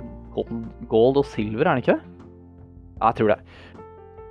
gold 0.86 1.18
og 1.18 1.26
silver, 1.26 1.66
er 1.66 1.72
den 1.72 1.82
ikke? 1.82 1.96
Ja, 1.98 3.08
jeg 3.08 3.16
tror 3.18 3.32
det. 3.32 3.40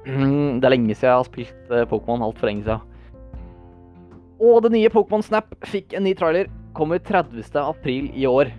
Det 0.62 0.70
er 0.70 0.72
lenge 0.72 0.96
siden 0.96 1.10
jeg 1.10 1.18
har 1.18 1.28
spilt 1.28 1.76
eh, 1.76 1.84
Pokémon. 1.84 2.24
Altfor 2.24 2.48
lenge 2.48 2.64
siden. 2.64 2.88
Og 4.40 4.64
det 4.64 4.72
nye 4.72 4.94
Pokémon 4.96 5.28
Snap 5.28 5.52
fikk 5.68 5.92
en 5.92 6.08
ny 6.08 6.16
trailer. 6.16 6.48
Kommer 6.80 7.04
30. 7.04 7.44
april 7.60 8.08
i 8.16 8.24
år. 8.24 8.56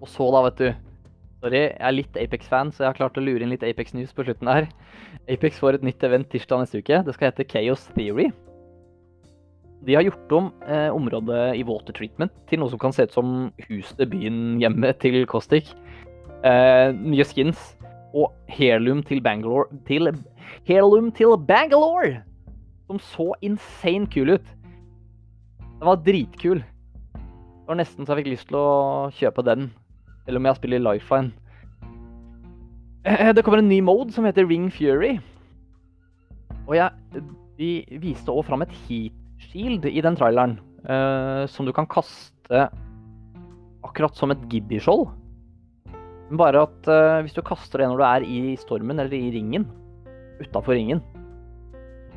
Og 0.00 0.08
så, 0.08 0.32
da, 0.32 0.46
vet 0.48 0.64
du 0.64 0.83
Sorry, 1.44 1.58
jeg 1.60 1.76
er 1.76 1.92
litt 1.92 2.14
Apex-fan, 2.16 2.70
så 2.72 2.86
jeg 2.86 2.88
har 2.88 2.96
klart 2.96 3.18
å 3.20 3.22
lure 3.22 3.44
inn 3.44 3.50
litt 3.52 3.64
Apex 3.68 3.92
News 3.92 4.14
på 4.16 4.24
slutten 4.24 4.48
her. 4.48 4.64
Apex 5.28 5.58
får 5.60 5.76
et 5.76 5.82
nytt 5.84 6.06
event 6.06 6.30
tirsdag 6.32 6.62
neste 6.62 6.80
uke. 6.80 7.02
Det 7.04 7.12
skal 7.12 7.28
hete 7.28 7.44
Chaos 7.50 7.82
Theory. 7.92 8.30
De 9.84 9.92
har 9.92 10.06
gjort 10.06 10.32
om 10.32 10.48
eh, 10.64 10.88
området 10.88 11.42
i 11.60 11.66
water 11.68 11.92
treatment 11.92 12.32
til 12.48 12.62
noe 12.62 12.72
som 12.72 12.80
kan 12.80 12.96
se 12.96 13.04
ut 13.04 13.12
som 13.12 13.36
huset, 13.66 14.06
byen, 14.08 14.56
hjemme 14.62 14.94
til 15.04 15.20
Kostik. 15.28 15.68
Eh, 16.48 16.96
nye 16.96 17.28
skins. 17.28 17.74
Og 18.16 18.32
Heirloom 18.48 19.04
til 19.04 19.20
Bangalore 19.20 19.68
til 19.84 20.08
Heirloom 20.64 21.12
til 21.12 21.36
Bangalore! 21.44 22.22
Som 22.88 23.04
så 23.04 23.32
insane 23.44 24.08
kul 24.08 24.38
ut. 24.38 24.52
Den 25.60 25.88
var 25.92 26.00
dritkul. 26.08 26.64
Det 26.64 27.68
var 27.68 27.84
nesten 27.84 28.06
så 28.06 28.14
jeg 28.14 28.24
fikk 28.24 28.36
lyst 28.38 28.48
til 28.48 28.62
å 28.64 28.68
kjøpe 29.12 29.44
den 29.44 29.74
eller 30.26 30.40
om 30.40 30.48
jeg 30.48 30.60
spiller 30.60 30.82
Lifeline. 30.82 31.32
Eh, 33.04 33.32
det 33.36 33.44
kommer 33.44 33.60
en 33.60 33.68
ny 33.68 33.80
mode 33.84 34.14
som 34.14 34.24
heter 34.24 34.48
Ring 34.48 34.70
Fury. 34.72 35.18
Og 36.64 36.76
jeg, 36.78 37.22
de 37.58 37.72
viste 38.00 38.32
òg 38.32 38.46
fram 38.48 38.64
et 38.64 38.72
heat 38.86 39.16
shield 39.50 39.84
i 39.88 40.00
den 40.04 40.16
traileren. 40.16 40.58
Uh, 40.84 41.48
som 41.48 41.64
du 41.64 41.72
kan 41.72 41.86
kaste 41.88 42.66
akkurat 43.84 44.16
som 44.16 44.32
et 44.34 44.42
gibbyskjold. 44.52 45.06
Bare 46.36 46.64
at 46.66 46.88
uh, 46.90 47.22
hvis 47.24 47.36
du 47.36 47.40
kaster 47.44 47.80
det 47.80 47.88
når 47.88 48.00
du 48.00 48.04
er 48.08 48.26
i 48.28 48.40
stormen 48.60 49.00
eller 49.00 49.16
i 49.16 49.32
ringen, 49.32 49.64
utafor 50.42 50.76
ringen, 50.76 51.00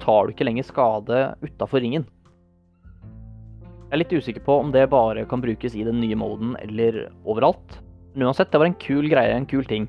tar 0.04 0.28
du 0.28 0.36
ikke 0.36 0.48
lenger 0.48 0.68
skade 0.68 1.22
utafor 1.44 1.84
ringen. 1.84 2.08
Jeg 3.88 3.96
er 3.96 4.02
litt 4.02 4.16
usikker 4.20 4.44
på 4.44 4.58
om 4.66 4.74
det 4.76 4.90
bare 4.92 5.24
kan 5.32 5.44
brukes 5.44 5.76
i 5.80 5.86
den 5.88 6.02
nye 6.04 6.16
moden 6.20 6.58
eller 6.60 7.06
overalt. 7.24 7.80
Men 8.18 8.32
uansett, 8.32 8.50
det 8.50 8.58
var 8.58 8.66
en 8.66 8.80
kul 8.82 9.06
greie, 9.12 9.30
en 9.30 9.46
kul 9.46 9.66
ting. 9.70 9.84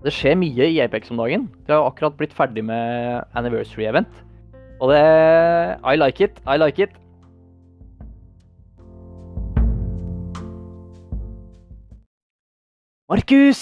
Det 0.00 0.12
skjer 0.16 0.38
mye 0.40 0.64
i 0.72 0.78
Apex 0.80 1.10
om 1.12 1.18
dagen. 1.20 1.42
De 1.66 1.74
har 1.76 1.84
akkurat 1.84 2.14
blitt 2.16 2.32
ferdig 2.32 2.62
med 2.64 3.20
anniversary 3.36 3.84
event. 3.84 4.08
Og 4.80 4.88
det 4.94 5.02
I 5.84 5.98
like 6.00 6.24
it. 6.24 6.40
I 6.48 6.56
like 6.56 6.80
it. 6.80 6.94
Markus! 13.12 13.60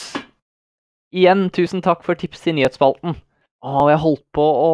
Igjen, 1.11 1.49
tusen 1.51 1.83
takk 1.83 2.07
for 2.07 2.15
tips 2.15 2.47
i 2.47 2.55
nyhetsspalten. 2.55 3.19
Å, 3.67 3.89
jeg 3.91 4.05
holdt 4.05 4.27
på 4.31 4.47
å 4.47 4.71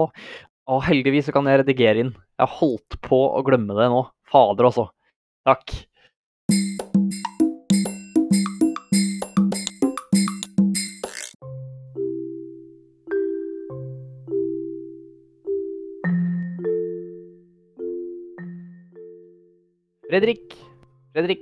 Å, 0.64 0.78
heldigvis 0.84 1.26
så 1.28 1.32
kan 1.32 1.48
jeg 1.48 1.60
redigere 1.60 2.00
inn. 2.00 2.14
Jeg 2.40 2.56
holdt 2.58 3.00
på 3.04 3.24
å 3.24 3.40
glemme 3.44 3.72
det 3.76 3.88
nå. 3.92 4.04
Fader, 4.28 4.68
altså. 4.68 4.90
Takk. 5.48 5.72
Fredrik, 20.14 20.52
Fredrik, 21.10 21.40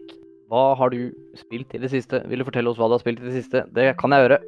hva 0.49 0.71
har 0.81 0.89
du 0.95 1.11
spilt 1.37 1.75
i 1.77 1.81
det 1.83 1.91
siste? 1.93 2.23
Vil 2.25 2.41
du 2.41 2.47
fortelle 2.47 2.71
oss 2.71 2.79
hva 2.81 2.87
du 2.89 2.95
har 2.95 3.03
spilt 3.03 3.19
i 3.21 3.27
det 3.27 3.35
siste? 3.35 3.61
Det 3.77 3.91
kan 4.01 4.15
jeg 4.17 4.23
gjøre. 4.25 4.39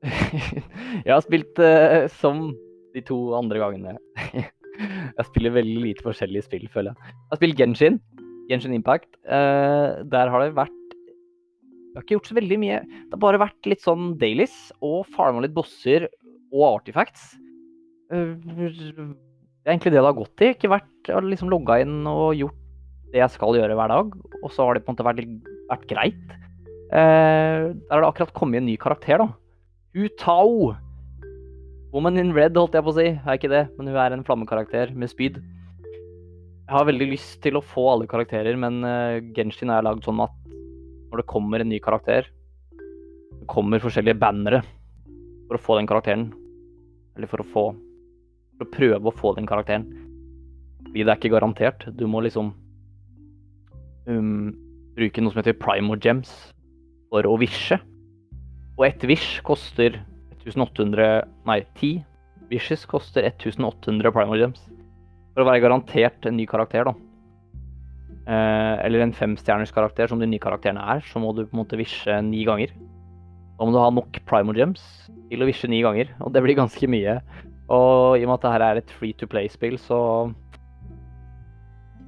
jeg 1.04 1.10
har 1.10 1.20
spilt 1.26 1.60
uh, 1.60 2.06
som 2.16 2.46
de 2.94 3.02
to 3.04 3.18
andre 3.36 3.60
gangene. 3.60 3.92
jeg 4.38 5.26
spiller 5.28 5.52
veldig 5.52 5.82
lite 5.84 6.06
forskjellige 6.06 6.46
spill, 6.46 6.64
føler 6.72 6.94
jeg. 6.94 7.10
Jeg 7.12 7.28
har 7.34 7.40
spilt 7.42 7.60
Genshin. 7.60 7.98
Genshin 8.48 8.78
Impact. 8.78 9.10
Uh, 9.28 10.00
der 10.08 10.32
har 10.32 10.46
det 10.46 10.56
vært 10.56 10.96
Jeg 10.96 11.98
har 11.98 12.06
ikke 12.06 12.16
gjort 12.16 12.30
så 12.32 12.38
veldig 12.40 12.60
mye. 12.64 12.80
Det 12.88 13.18
har 13.18 13.24
bare 13.26 13.42
vært 13.44 13.68
litt 13.68 13.84
sånn 13.84 14.14
dailies 14.22 14.56
og 14.80 15.04
farma 15.12 15.44
litt 15.44 15.58
bosser 15.58 16.08
og 16.54 16.64
artifacts. 16.70 17.34
Uh, 18.08 18.32
det 18.64 19.68
er 19.68 19.74
egentlig 19.76 19.92
det 19.92 20.00
det 20.00 20.08
har 20.08 20.18
gått 20.24 20.40
i. 20.48 20.54
Ikke 20.56 20.72
vært 20.72 21.12
liksom 21.28 21.52
logga 21.52 21.82
inn 21.84 22.00
og 22.08 22.32
gjort 22.40 22.59
det 23.10 23.22
jeg 23.22 23.34
skal 23.34 23.56
gjøre 23.58 23.76
hver 23.78 23.90
dag, 23.90 24.14
og 24.40 24.52
så 24.54 24.66
har 24.66 24.76
det 24.76 24.84
på 24.86 24.92
en 24.92 24.96
måte 24.96 25.06
vært, 25.06 25.32
vært 25.70 25.88
greit. 25.90 26.36
Eh, 26.90 27.70
der 27.70 27.92
har 27.92 28.04
det 28.04 28.10
akkurat 28.10 28.34
kommet 28.34 28.60
en 28.60 28.68
ny 28.70 28.76
karakter, 28.80 29.22
da. 29.22 29.28
Utao! 29.94 30.74
Woman 31.90 32.20
in 32.22 32.34
red, 32.36 32.54
holdt 32.54 32.76
jeg 32.78 32.86
på 32.86 32.92
å 32.92 32.98
si. 32.98 33.08
Er 33.18 33.38
ikke 33.38 33.50
det, 33.50 33.64
men 33.76 33.90
hun 33.90 33.98
er 33.98 34.14
en 34.14 34.26
flammekarakter 34.26 34.92
med 34.94 35.10
spyd. 35.10 35.40
Jeg 36.70 36.76
har 36.76 36.86
veldig 36.86 37.08
lyst 37.10 37.40
til 37.42 37.58
å 37.58 37.64
få 37.66 37.88
alle 37.90 38.06
karakterer, 38.10 38.54
men 38.54 38.84
uh, 38.86 39.18
Genshin 39.34 39.72
er 39.74 39.82
lagd 39.82 40.06
sånn 40.06 40.22
at 40.22 40.36
når 41.10 41.22
det 41.22 41.30
kommer 41.32 41.62
en 41.62 41.70
ny 41.72 41.80
karakter, 41.82 42.28
det 42.70 43.48
kommer 43.50 43.82
forskjellige 43.82 44.20
bannere 44.22 44.62
for 45.48 45.58
å 45.58 45.62
få 45.64 45.80
den 45.80 45.90
karakteren. 45.90 46.28
Eller 47.18 47.30
for 47.30 47.42
å 47.42 47.50
få 47.50 47.64
For 48.60 48.68
å 48.68 48.74
prøve 48.74 49.08
å 49.08 49.16
få 49.16 49.30
den 49.38 49.46
karakteren. 49.48 49.86
Fordi 50.84 51.02
det 51.02 51.08
er 51.08 51.16
ikke 51.16 51.32
garantert. 51.32 51.86
Du 51.96 52.04
må 52.06 52.20
liksom 52.20 52.52
um, 54.10 54.50
bruke 54.98 55.22
noe 55.22 55.32
som 55.32 55.40
heter 55.42 55.58
Primo 55.58 55.96
Gems 56.00 56.32
for 57.10 57.26
å 57.26 57.36
visje. 57.40 57.80
Og 58.78 58.86
ett 58.88 59.04
visj 59.06 59.40
koster 59.46 59.98
1800 60.40 61.26
Nei, 61.48 61.60
ti 61.78 61.98
vishes 62.50 62.82
koster 62.90 63.26
1800 63.28 64.12
Primo 64.14 64.38
Gems. 64.38 64.62
For 65.34 65.44
å 65.44 65.48
være 65.48 65.62
garantert 65.62 66.26
en 66.26 66.36
ny 66.38 66.46
karakter, 66.50 66.88
da. 66.90 66.94
Eh, 68.30 68.76
eller 68.86 69.04
en 69.04 69.14
femstjerners 69.16 69.72
karakter, 69.74 70.10
som 70.10 70.20
de 70.20 70.28
nye 70.28 70.42
karakterene 70.42 70.82
er, 70.96 71.04
så 71.06 71.22
må 71.22 71.32
du 71.34 71.44
på 71.44 71.54
en 71.54 71.62
måte 71.62 71.78
visje 71.78 72.18
ni 72.26 72.42
ganger. 72.48 72.74
Da 73.58 73.66
må 73.66 73.74
du 73.74 73.80
ha 73.80 73.90
nok 73.94 74.20
Primo 74.28 74.54
Gems 74.56 74.82
til 75.30 75.44
å 75.44 75.48
visje 75.48 75.70
ni 75.70 75.82
ganger, 75.84 76.10
og 76.24 76.34
det 76.34 76.42
blir 76.44 76.58
ganske 76.58 76.90
mye. 76.90 77.20
Og 77.70 78.18
i 78.18 78.24
og 78.24 78.30
med 78.30 78.38
at 78.38 78.46
dette 78.46 78.68
er 78.70 78.80
et 78.80 78.94
free 78.98 79.14
to 79.14 79.28
play-spill, 79.30 79.78
så 79.78 80.00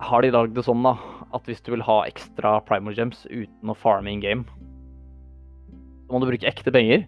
har 0.02 0.24
de 0.24 0.32
lagd 0.34 0.56
det 0.56 0.64
sånn 0.66 0.82
da, 0.82 0.96
at 1.32 1.48
hvis 1.48 1.62
du 1.64 1.72
vil 1.74 1.84
ha 1.86 2.02
ekstra 2.08 2.58
primal 2.66 2.96
Gems 2.96 3.24
uten 3.30 3.72
å 3.72 3.78
farme 3.78 4.12
in 4.12 4.22
game, 4.22 4.44
så 6.06 6.12
må 6.12 6.20
du 6.22 6.28
bruke 6.28 6.48
ekte 6.48 6.72
penger. 6.74 7.06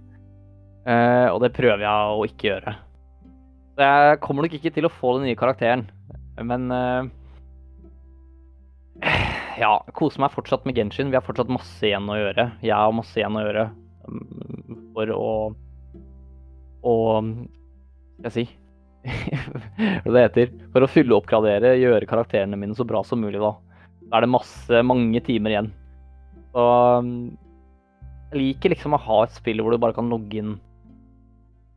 Eh, 0.84 1.28
og 1.32 1.40
det 1.44 1.54
prøver 1.56 1.84
jeg 1.84 2.14
å 2.14 2.24
ikke 2.28 2.48
gjøre. 2.50 2.74
Så 3.74 3.86
jeg 3.88 4.18
kommer 4.22 4.46
nok 4.46 4.56
ikke 4.56 4.72
til 4.74 4.86
å 4.86 4.92
få 4.92 5.16
den 5.18 5.28
nye 5.28 5.38
karakteren, 5.38 5.86
men 6.40 6.70
eh, 6.74 7.12
Ja, 9.58 9.76
koser 9.94 10.22
meg 10.22 10.34
fortsatt 10.34 10.64
med 10.66 10.76
Genshin. 10.78 11.10
Vi 11.12 11.18
har 11.18 11.24
fortsatt 11.24 11.52
masse 11.52 11.86
igjen 11.86 12.08
å 12.10 12.18
gjøre. 12.18 12.48
Jeg 12.64 12.74
har 12.74 12.94
masse 12.94 13.18
igjen 13.20 13.38
å 13.38 13.42
gjøre 13.44 13.68
um, 14.08 14.80
for 14.96 15.12
å 15.14 15.28
Å 16.84 16.94
Skal 18.18 18.26
jeg 18.28 18.34
si 18.34 18.44
Hva 20.04 20.14
det 20.14 20.24
heter? 20.24 20.52
For 20.72 20.84
å 20.84 20.90
fylle 20.90 21.16
oppgradere, 21.16 21.74
gjøre 21.76 22.08
karakterene 22.08 22.58
mine 22.58 22.74
så 22.76 22.86
bra 22.88 23.02
som 23.04 23.20
mulig, 23.20 23.40
da. 23.42 23.52
Da 24.14 24.20
er 24.20 24.28
det 24.28 24.30
masse, 24.30 24.82
mange 24.86 25.18
timer 25.26 25.50
igjen. 25.50 25.68
Så 26.54 26.64
um, 27.02 27.08
jeg 28.30 28.38
liker 28.38 28.70
liksom 28.70 28.94
å 28.94 29.00
ha 29.02 29.16
et 29.24 29.34
spill 29.34 29.58
hvor 29.58 29.74
du 29.74 29.80
bare 29.82 29.96
kan 29.96 30.06
logge 30.06 30.38
inn 30.38 30.52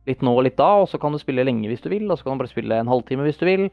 litt 0.06 0.22
nå 0.22 0.36
og 0.38 0.44
litt 0.46 0.54
da, 0.54 0.68
og 0.78 0.86
så 0.86 1.00
kan 1.02 1.10
du 1.10 1.18
spille 1.18 1.42
lenge 1.42 1.66
hvis 1.66 1.82
du 1.82 1.90
vil, 1.90 2.06
og 2.06 2.14
så 2.14 2.28
kan 2.28 2.38
du 2.38 2.44
bare 2.44 2.52
spille 2.52 2.78
en 2.78 2.92
halvtime 2.92 3.26
hvis 3.26 3.42
du 3.42 3.44
vil. 3.48 3.66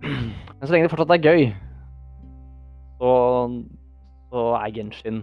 Men 0.00 0.64
så 0.64 0.72
lenge 0.72 0.88
det 0.88 0.94
fortsatt 0.94 1.12
er 1.12 1.28
gøy, 1.28 1.44
så, 3.04 3.12
så 4.32 4.48
er 4.62 4.74
Genshin 4.80 5.20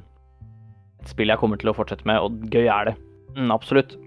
et 1.01 1.12
spill 1.17 1.34
jeg 1.34 1.41
kommer 1.41 1.58
til 1.58 1.74
å 1.74 1.75
fortsette 1.82 2.05
med, 2.05 2.22
og 2.22 2.46
gøy 2.53 2.70
er 2.70 2.91
det. 2.91 2.98
Mm, 3.34 3.50
absolutt. 3.58 3.98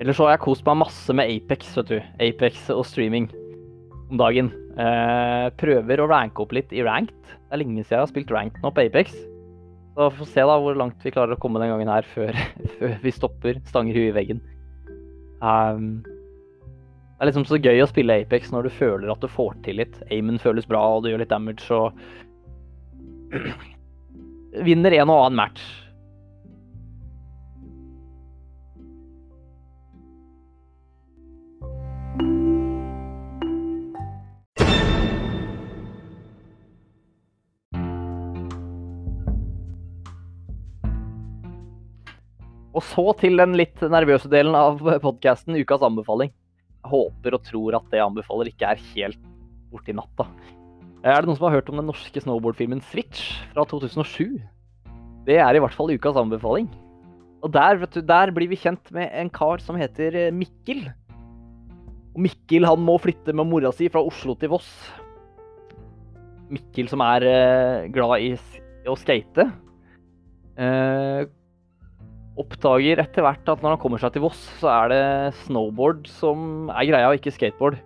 Ellers 0.00 0.16
så 0.16 0.30
har 0.30 0.38
jeg 0.38 0.46
kost 0.48 0.64
meg 0.64 0.80
masse 0.80 1.20
med 1.20 1.28
Apex, 1.28 1.76
vet 1.76 1.92
du. 1.92 1.98
Apex 2.24 2.70
og 2.72 2.86
streaming 2.88 3.28
om 4.08 4.16
dagen. 4.24 4.54
Eh, 4.74 5.48
prøver 5.60 6.00
å 6.02 6.08
ranke 6.10 6.42
opp 6.42 6.54
litt 6.56 6.72
i 6.74 6.82
ranked. 6.82 7.14
Det 7.30 7.54
er 7.54 7.60
lenge 7.60 7.84
siden 7.84 7.94
jeg 7.94 8.02
har 8.02 8.10
spilt 8.10 8.32
ranked 8.34 8.64
nå 8.64 8.72
på 8.74 8.86
Apex. 8.88 9.14
Så 9.94 10.08
vi 10.10 10.18
får 10.18 10.30
se 10.32 10.46
da 10.48 10.56
hvor 10.58 10.74
langt 10.78 11.04
vi 11.06 11.12
klarer 11.14 11.36
å 11.36 11.40
komme 11.40 11.60
den 11.62 11.70
gangen 11.70 11.92
her 11.92 12.06
før, 12.14 12.34
før 12.80 12.96
vi 13.04 13.14
stopper, 13.14 13.60
stanger 13.70 13.94
huet 13.94 14.10
i 14.10 14.16
veggen. 14.16 14.42
Um, 15.44 16.02
det 17.14 17.22
er 17.22 17.30
liksom 17.30 17.46
så 17.46 17.60
gøy 17.62 17.78
å 17.84 17.86
spille 17.90 18.18
Apex 18.24 18.50
når 18.50 18.66
du 18.66 18.74
føler 18.74 19.12
at 19.12 19.22
du 19.22 19.30
får 19.30 19.54
til 19.66 19.78
litt. 19.78 19.94
Aimen 20.10 20.42
føles 20.42 20.66
bra, 20.66 20.82
og 20.96 21.04
du 21.04 21.12
gjør 21.12 21.22
litt 21.22 21.30
damage, 21.30 21.70
og 21.70 21.94
Vinner 24.64 24.94
en 24.94 25.10
og 25.10 25.24
annen 25.24 25.38
match. 25.38 25.62
Så 42.90 43.04
til 43.20 43.40
den 43.40 43.56
litt 43.58 43.80
nervøse 43.80 44.28
delen 44.32 44.56
av 44.58 44.82
podkasten, 45.02 45.56
ukas 45.56 45.84
anbefaling. 45.86 46.32
Jeg 46.84 46.92
håper 46.92 47.36
og 47.36 47.46
tror 47.46 47.78
at 47.78 47.86
det 47.90 48.00
jeg 48.00 48.08
anbefaler, 48.10 48.50
ikke 48.50 48.74
er 48.74 48.82
helt 48.92 49.20
borti 49.72 49.94
natta. 49.96 50.28
Er 51.04 51.20
det 51.20 51.28
noen 51.28 51.38
som 51.38 51.48
har 51.48 51.58
hørt 51.58 51.70
om 51.72 51.80
den 51.80 51.88
norske 51.88 52.20
snowboardfilmen 52.20 52.82
Switch 52.90 53.34
fra 53.52 53.64
2007? 53.68 54.40
Det 55.24 55.38
er 55.40 55.56
i 55.56 55.62
hvert 55.62 55.76
fall 55.76 55.92
ukas 55.92 56.18
anbefaling. 56.20 56.68
Og 57.44 57.52
der, 57.52 57.76
vet 57.80 57.96
du, 57.96 58.00
der 58.04 58.32
blir 58.32 58.48
vi 58.48 58.60
kjent 58.60 58.92
med 58.94 59.10
en 59.12 59.30
kar 59.32 59.60
som 59.60 59.76
heter 59.76 60.16
eh, 60.16 60.32
Mikkel. 60.32 60.86
Og 62.14 62.22
Mikkel 62.24 62.64
han 62.64 62.80
må 62.80 62.96
flytte 63.02 63.34
med 63.36 63.48
mora 63.50 63.72
si 63.74 63.90
fra 63.92 64.04
Oslo 64.04 64.36
til 64.40 64.52
Voss. 64.54 64.70
Mikkel 66.52 66.88
som 66.88 67.02
er 67.04 67.24
uh, 67.24 67.90
glad 67.92 68.24
i, 68.24 68.32
å 68.88 68.96
skate. 69.00 69.48
Uh, 72.34 72.40
oppdager 72.42 72.98
etter 73.02 73.22
hvert 73.24 73.50
at 73.50 73.62
når 73.62 73.76
han 73.76 73.82
kommer 73.82 74.00
seg 74.02 74.14
til 74.14 74.24
Voss, 74.24 74.40
så 74.60 74.70
er 74.72 74.90
det 74.90 75.02
snowboard 75.44 76.08
som 76.10 76.70
er 76.74 76.88
greia, 76.88 77.10
og 77.10 77.18
ikke 77.18 77.34
skateboard. 77.34 77.78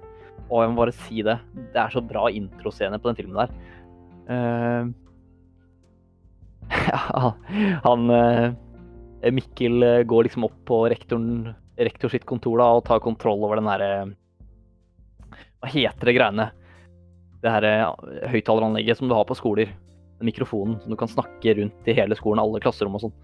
Og 0.49 0.63
jeg 0.63 0.71
må 0.73 0.81
bare 0.81 0.97
si 0.97 1.25
det. 1.25 1.37
Det 1.75 1.83
er 1.83 1.93
så 1.93 2.01
bra 2.05 2.29
introscene 2.33 3.01
på 3.01 3.11
den 3.11 3.19
filmen 3.19 3.43
der. 3.43 3.53
Uh, 4.29 4.83
ja, 6.89 7.33
han 7.85 8.13
uh, 8.13 9.31
Mikkel 9.33 10.05
går 10.09 10.29
liksom 10.29 10.47
opp 10.49 10.57
på 10.69 10.83
rektoren, 10.93 11.55
rektor 11.81 12.13
sitt 12.13 12.27
kontor 12.29 12.61
da, 12.61 12.71
og 12.77 12.85
tar 12.89 13.05
kontroll 13.05 13.45
over 13.45 13.61
den 13.61 13.69
derre 13.69 13.93
Hva 15.59 15.71
heter 15.73 16.09
det 16.11 16.17
greiene? 16.17 16.51
Det 17.39 17.53
her 17.53 17.65
høyttaleranlegget 18.33 18.99
som 18.99 19.09
du 19.09 19.15
har 19.17 19.27
på 19.29 19.37
skoler. 19.39 19.71
Den 20.19 20.29
mikrofonen 20.29 20.77
som 20.83 20.93
du 20.93 20.99
kan 20.99 21.11
snakke 21.11 21.55
rundt 21.57 21.89
i 21.89 21.97
hele 21.97 22.17
skolen, 22.19 22.41
alle 22.43 22.61
klasserom 22.63 22.97
og 22.99 23.05
sånn 23.07 23.17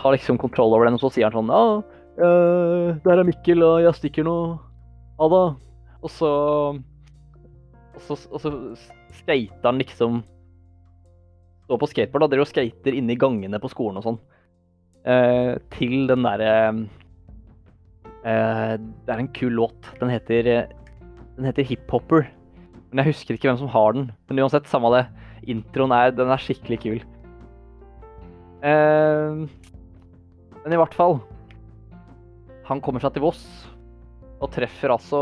har 0.00 0.14
liksom 0.14 0.38
kontroll 0.40 0.74
over 0.76 0.88
den, 0.88 0.96
og 0.98 1.04
så 1.04 1.12
sier 1.14 1.28
han 1.28 1.36
sånn 1.36 1.52
Ja, 1.52 1.64
uh, 2.20 2.98
der 3.04 3.20
er 3.20 3.28
Mikkel, 3.28 3.62
og 3.66 3.82
jeg 3.84 3.98
stikker 3.98 4.26
nå. 4.26 4.36
Ha 5.20 5.28
det. 5.34 5.44
Og 6.00 6.12
så 6.14 6.30
Og 8.00 8.02
så, 8.06 8.16
og 8.32 8.40
så 8.40 8.50
skater 9.20 9.66
han 9.66 9.80
liksom 9.82 10.22
Står 11.66 11.80
på 11.82 11.88
skateboard 11.90 12.24
da. 12.24 12.32
driver 12.32 12.46
og 12.46 12.52
skater 12.54 12.96
inne 12.96 13.14
i 13.14 13.20
gangene 13.20 13.60
på 13.60 13.70
skolen 13.70 14.00
og 14.00 14.06
sånn. 14.06 14.20
Eh, 15.08 15.54
til 15.72 16.08
den 16.10 16.24
derre 16.26 16.54
eh, 18.24 18.72
Det 18.80 19.12
er 19.12 19.20
en 19.20 19.30
kul 19.36 19.54
låt. 19.60 19.92
Den 20.00 20.10
heter 20.12 20.48
Den 21.36 21.46
heter 21.46 21.68
Hiphopper. 21.68 22.26
Men 22.90 23.04
jeg 23.04 23.12
husker 23.14 23.36
ikke 23.36 23.50
hvem 23.50 23.60
som 23.60 23.70
har 23.70 23.94
den. 23.94 24.10
Men 24.28 24.42
uansett, 24.42 24.66
samme 24.66 24.90
det. 24.96 25.04
Introen 25.48 25.94
er, 25.94 26.10
den 26.12 26.32
er 26.32 26.42
skikkelig 26.42 26.80
kul. 26.82 26.98
Uh, 28.60 29.46
men 30.64 30.74
i 30.74 30.78
hvert 30.80 30.96
fall 30.96 31.18
Han 32.68 32.82
kommer 32.84 33.02
seg 33.02 33.14
til 33.16 33.24
Voss 33.24 33.44
og 34.40 34.52
treffer 34.54 34.92
altså 34.94 35.20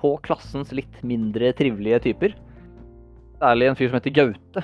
på 0.00 0.14
klassens 0.24 0.72
litt 0.74 0.96
mindre 1.06 1.52
trivelige 1.54 2.00
typer. 2.08 2.32
Særlig 3.38 3.68
en 3.68 3.76
fyr 3.78 3.90
som 3.90 3.98
heter 3.98 4.14
Gaute. 4.16 4.62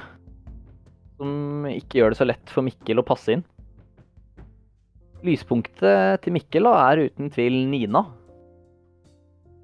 Som 1.20 1.68
ikke 1.68 2.00
gjør 2.00 2.14
det 2.14 2.18
så 2.18 2.26
lett 2.26 2.50
for 2.50 2.66
Mikkel 2.66 2.98
å 2.98 3.04
passe 3.06 3.36
inn. 3.36 3.44
Lyspunktet 5.26 6.24
til 6.24 6.34
Mikkel 6.34 6.66
er 6.72 7.04
uten 7.04 7.30
tvil 7.36 7.60
Nina. 7.70 8.02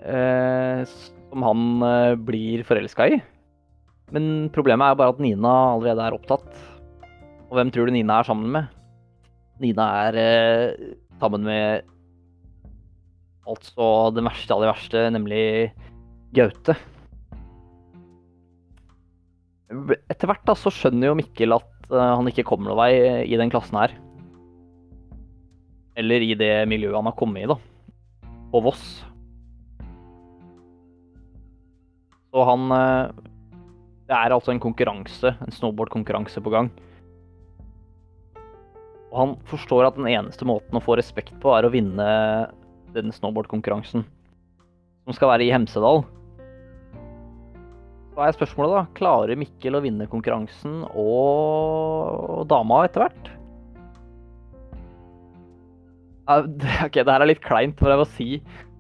Eh, 0.05 0.85
som 0.87 1.49
han 1.49 1.89
eh, 1.89 2.15
blir 2.21 2.63
forelska 2.69 3.09
i. 3.09 3.19
Men 4.13 4.53
problemet 4.53 4.93
er 4.93 5.01
bare 5.01 5.17
at 5.17 5.25
Nina 5.25 5.57
allerede 5.73 6.07
er 6.07 6.17
opptatt. 6.21 6.49
Og 7.49 7.59
hvem 7.59 7.73
tror 7.73 7.89
du 7.89 7.97
Nina 7.97 8.21
er 8.21 8.29
sammen 8.29 8.53
med? 8.55 8.82
Nina 9.63 9.87
er 10.09 10.19
eh, 10.19 10.93
sammen 11.23 11.47
med 11.47 11.89
altså 13.47 13.89
det 14.15 14.25
verste 14.27 14.55
av 14.55 14.63
det 14.63 14.71
verste, 14.71 15.05
nemlig 15.15 15.45
Gaute. 16.35 16.77
Etter 20.11 20.29
hvert 20.29 20.45
da, 20.49 20.57
så 20.59 20.73
skjønner 20.73 21.11
jo 21.11 21.19
Mikkel 21.19 21.55
at 21.57 21.89
uh, 21.93 22.17
han 22.19 22.29
ikke 22.29 22.45
kommer 22.49 22.71
noen 22.71 22.81
vei 22.81 23.25
i 23.25 23.39
den 23.41 23.53
klassen 23.53 23.79
her. 23.81 23.95
Eller 25.99 26.25
i 26.25 26.35
det 26.39 26.55
miljøet 26.71 26.97
han 26.97 27.09
har 27.09 27.17
kommet 27.19 27.45
i, 27.45 27.51
da. 27.51 27.59
På 28.53 28.63
Voss. 28.65 28.85
Så 32.33 32.45
han 32.49 32.73
eh, 32.73 33.11
Det 34.09 34.17
er 34.17 34.33
altså 34.33 34.55
en 34.55 34.61
konkurranse, 34.61 35.35
en 35.37 35.53
snowboardkonkurranse 35.53 36.41
på 36.41 36.53
gang. 36.53 36.71
Og 39.13 39.19
han 39.21 39.37
forstår 39.51 39.91
at 39.91 39.99
den 39.99 40.09
eneste 40.09 40.47
måten 40.49 40.79
å 40.79 40.83
få 40.83 40.97
respekt 40.97 41.35
på, 41.43 41.53
er 41.53 41.69
å 41.69 41.73
vinne 41.73 42.09
den 42.97 43.13
snowboardkonkurransen. 43.13 44.07
Som 45.05 45.17
skal 45.17 45.35
være 45.35 45.45
i 45.45 45.53
Hemsedal. 45.53 46.01
Så 48.13 48.25
er 48.25 48.35
spørsmålet, 48.37 48.73
da. 48.73 48.97
Klarer 48.97 49.41
Mikkel 49.41 49.77
å 49.77 49.83
vinne 49.85 50.09
konkurransen 50.09 50.83
og 50.89 52.45
dama 52.49 52.83
etter 52.87 53.05
hvert? 53.05 53.31
Ok, 56.33 56.97
det 56.97 57.09
her 57.09 57.25
er 57.25 57.29
litt 57.29 57.45
kleint, 57.45 57.77
for 57.81 57.93
jeg 57.93 58.01
må 58.01 58.09
si 58.15 58.29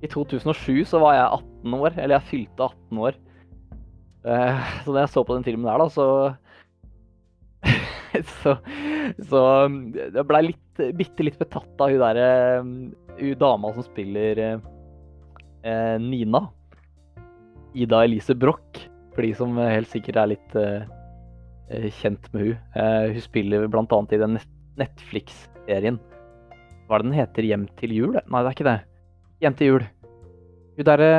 i 0.02 0.10
2007 0.10 0.88
så 0.88 1.00
var 1.02 1.16
jeg 1.16 1.28
18 1.28 1.76
år. 1.78 1.96
Eller 1.96 2.16
jeg 2.16 2.28
fylte 2.30 2.68
18 2.70 3.02
år. 3.08 3.20
Eh, 4.22 4.72
så 4.84 4.94
da 4.94 5.04
jeg 5.04 5.12
så 5.12 5.24
på 5.26 5.36
den 5.36 5.44
filmen 5.46 5.68
der, 5.68 5.82
da, 5.82 5.88
så 5.92 6.06
så, 8.42 8.56
så 9.28 9.42
jeg 9.92 10.26
blei 10.28 10.42
litt, 10.50 10.82
bitte 10.98 11.26
litt 11.26 11.38
betatt 11.40 11.80
av 11.84 11.92
hun 11.92 12.02
derre 12.02 12.28
Hun 12.62 13.38
dama 13.40 13.72
som 13.76 13.86
spiller 13.86 14.40
eh, 14.42 15.96
Nina. 16.02 16.46
Ida 17.72 18.02
Elise 18.04 18.36
Broch, 18.36 18.82
for 19.14 19.24
de 19.24 19.32
som 19.36 19.56
helt 19.56 19.88
sikkert 19.88 20.18
er 20.20 20.32
litt 20.34 20.56
eh, 20.60 21.88
kjent 22.02 22.28
med 22.34 22.46
hun. 22.46 22.56
Eh, 22.76 23.12
hun 23.14 23.24
spiller 23.24 23.66
annet 23.68 24.16
i 24.16 24.20
den 24.20 24.38
Netflix-serien. 24.80 26.00
Hva 26.86 26.98
er 26.98 27.02
det 27.02 27.08
den 27.08 27.18
heter? 27.18 27.48
Hjem 27.48 27.66
til 27.80 27.94
jul? 27.96 28.16
Nei, 28.16 28.42
det 28.42 28.48
er 28.48 28.56
ikke 28.56 28.68
det. 28.68 28.78
Hjem 29.44 29.58
til 29.58 29.70
jul. 29.70 29.86
Hun 30.76 30.88
derre 30.88 31.12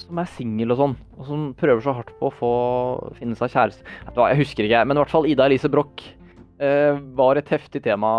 som 0.00 0.20
er 0.20 0.28
singel 0.34 0.74
og 0.74 0.80
sånn, 0.80 0.98
og 1.18 1.28
som 1.28 1.46
prøver 1.58 1.82
så 1.84 1.94
hardt 1.96 2.12
på 2.18 2.28
å 2.28 2.34
få 2.34 2.52
finne 3.18 3.38
seg 3.38 3.52
kjæreste. 3.54 3.86
Jeg 4.16 4.40
husker 4.42 4.68
ikke, 4.68 4.84
men 4.88 4.98
i 4.98 5.02
hvert 5.02 5.14
fall 5.14 5.28
Ida 5.30 5.48
Elise 5.48 5.70
Broch 5.72 6.04
eh, 6.62 7.00
var 7.18 7.40
et 7.40 7.50
heftig 7.52 7.84
tema 7.84 8.10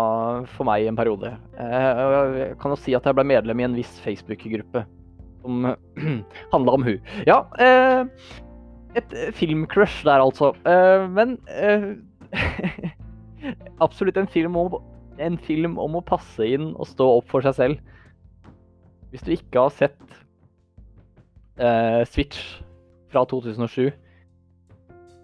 for 0.56 0.68
meg 0.68 0.84
i 0.84 0.90
en 0.90 0.98
periode. 0.98 1.32
Eh, 1.60 2.02
jeg 2.40 2.58
kan 2.62 2.74
jo 2.74 2.80
si 2.80 2.96
at 2.96 3.06
jeg 3.06 3.16
ble 3.18 3.26
medlem 3.28 3.62
i 3.62 3.68
en 3.68 3.78
viss 3.78 3.94
Facebook-gruppe 4.04 4.86
som 5.46 5.70
handla 6.54 6.76
om 6.76 6.86
hun. 6.86 6.98
Ja, 7.28 7.42
eh, 7.62 8.04
et 8.96 9.16
filmcrush 9.36 10.02
der, 10.04 10.24
altså. 10.24 10.52
Eh, 10.66 11.06
men 11.12 11.36
eh, 11.52 11.94
absolutt 13.84 14.16
en 14.16 14.30
film, 14.30 14.56
om, 14.56 14.78
en 15.18 15.38
film 15.38 15.78
om 15.82 15.98
å 15.98 16.04
passe 16.04 16.46
inn 16.46 16.72
og 16.74 16.88
stå 16.90 17.10
opp 17.20 17.30
for 17.32 17.46
seg 17.46 17.58
selv. 17.58 17.92
Hvis 19.12 19.24
du 19.26 19.36
ikke 19.36 19.68
har 19.68 19.74
sett 19.74 20.22
uh, 21.60 22.02
Switch 22.08 22.40
fra 23.12 23.24
2007, 23.28 23.92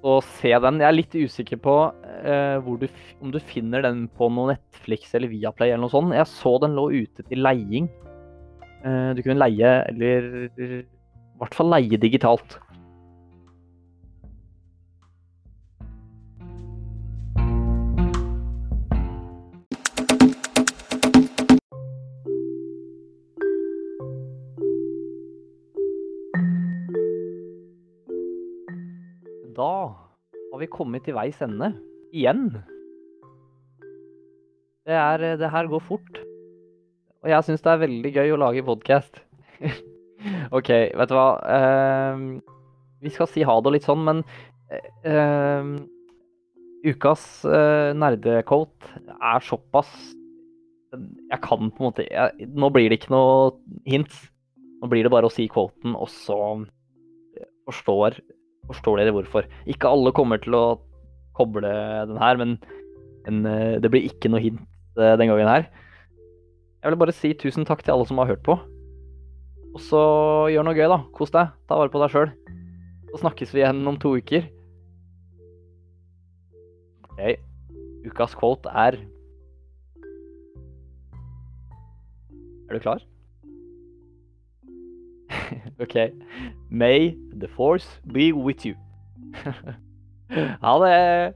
så 0.02 0.14
se 0.26 0.52
den. 0.64 0.80
Jeg 0.82 0.88
er 0.88 0.96
litt 0.96 1.14
usikker 1.14 1.60
på 1.62 1.76
uh, 1.92 2.72
du, 2.80 2.86
om 3.22 3.34
du 3.34 3.38
finner 3.42 3.84
den 3.86 4.06
på 4.10 4.30
noe 4.32 4.56
Netflix 4.56 5.14
eller 5.14 5.30
Viaplay 5.30 5.70
eller 5.72 5.86
noe 5.86 5.94
sånt. 5.94 6.14
Jeg 6.16 6.30
så 6.30 6.56
den 6.62 6.78
lå 6.78 6.88
ute 7.02 7.26
til 7.28 7.44
leiing. 7.44 7.90
Eh, 8.82 9.10
du 9.14 9.22
kunne 9.22 9.38
leie, 9.38 9.72
eller 9.92 10.28
i 10.58 10.82
hvert 11.38 11.54
fall 11.54 11.70
leie 11.70 11.98
digitalt. 12.00 12.58
Da 29.62 29.94
har 30.52 30.60
vi 30.60 30.70
kommet 30.70 31.04
til 31.06 31.14
veis 31.14 31.38
ende. 31.44 31.70
Igjen. 32.12 32.48
Det, 34.82 34.96
er, 34.96 35.22
det 35.38 35.50
her 35.52 35.68
går 35.70 35.84
fort. 35.86 36.18
Og 37.22 37.30
jeg 37.30 37.46
syns 37.46 37.62
det 37.62 37.70
er 37.70 37.82
veldig 37.84 38.12
gøy 38.16 38.32
å 38.34 38.40
lage 38.42 38.64
podkast. 38.66 39.20
OK, 40.56 40.70
vet 40.98 41.12
du 41.12 41.14
hva. 41.14 41.28
Uh, 41.46 42.42
vi 43.04 43.12
skal 43.14 43.30
si 43.30 43.46
ha 43.46 43.54
det 43.60 43.70
og 43.70 43.76
litt 43.76 43.86
sånn, 43.86 44.02
men 44.08 44.24
uh, 45.06 45.70
ukas 46.82 47.28
uh, 47.46 47.94
nerdecoat 47.94 48.90
er 49.12 49.42
såpass 49.46 49.90
Jeg 50.90 51.38
kan 51.44 51.68
på 51.70 51.82
en 51.82 51.86
måte 51.86 52.04
jeg, 52.06 52.46
Nå 52.50 52.70
blir 52.74 52.90
det 52.90 52.98
ikke 52.98 53.14
noe 53.14 53.52
hints. 53.86 54.24
Nå 54.82 54.90
blir 54.90 55.06
det 55.06 55.14
bare 55.14 55.30
å 55.30 55.34
si 55.34 55.46
quoten, 55.50 55.94
og 55.94 56.10
så 56.10 56.38
forstår 57.68 58.18
forstår 58.70 59.00
dere 59.00 59.14
hvorfor. 59.14 59.48
Ikke 59.70 59.90
alle 59.90 60.14
kommer 60.16 60.40
til 60.42 60.56
å 60.56 60.64
koble 61.36 61.70
den 62.08 62.20
her, 62.20 62.38
men, 62.40 62.56
men 63.26 63.46
eh, 63.48 63.78
det 63.82 63.90
blir 63.92 64.06
ikke 64.08 64.30
noe 64.32 64.42
hint 64.44 64.60
eh, 64.98 65.16
den 65.18 65.30
gangen 65.32 65.50
her. 65.50 65.68
Jeg 66.82 66.92
vil 66.92 67.00
bare 67.00 67.14
si 67.14 67.32
tusen 67.38 67.66
takk 67.66 67.84
til 67.84 67.94
alle 67.94 68.06
som 68.08 68.18
har 68.22 68.32
hørt 68.32 68.42
på. 68.46 68.58
Og 69.72 69.80
så 69.80 70.02
gjør 70.52 70.66
noe 70.66 70.76
gøy, 70.76 70.88
da. 70.90 70.98
Kos 71.16 71.32
deg. 71.32 71.54
Ta 71.68 71.78
vare 71.78 71.92
på 71.92 72.02
deg 72.02 72.12
sjøl. 72.12 72.32
Så 73.12 73.22
snakkes 73.22 73.54
vi 73.54 73.62
igjen 73.62 73.86
om 73.88 73.96
to 74.00 74.16
uker. 74.18 74.48
OK. 77.12 77.22
Ukas 78.08 78.34
quote 78.36 78.72
er 78.72 78.98
Er 82.68 82.78
du 82.78 82.80
klar? 82.80 83.02
OK. 85.82 86.12
May 86.70 87.16
the 87.36 87.48
force 87.48 87.86
be 88.06 88.32
with 88.32 88.64
you. 88.64 88.76
ha 90.60 90.78
det! 90.78 91.34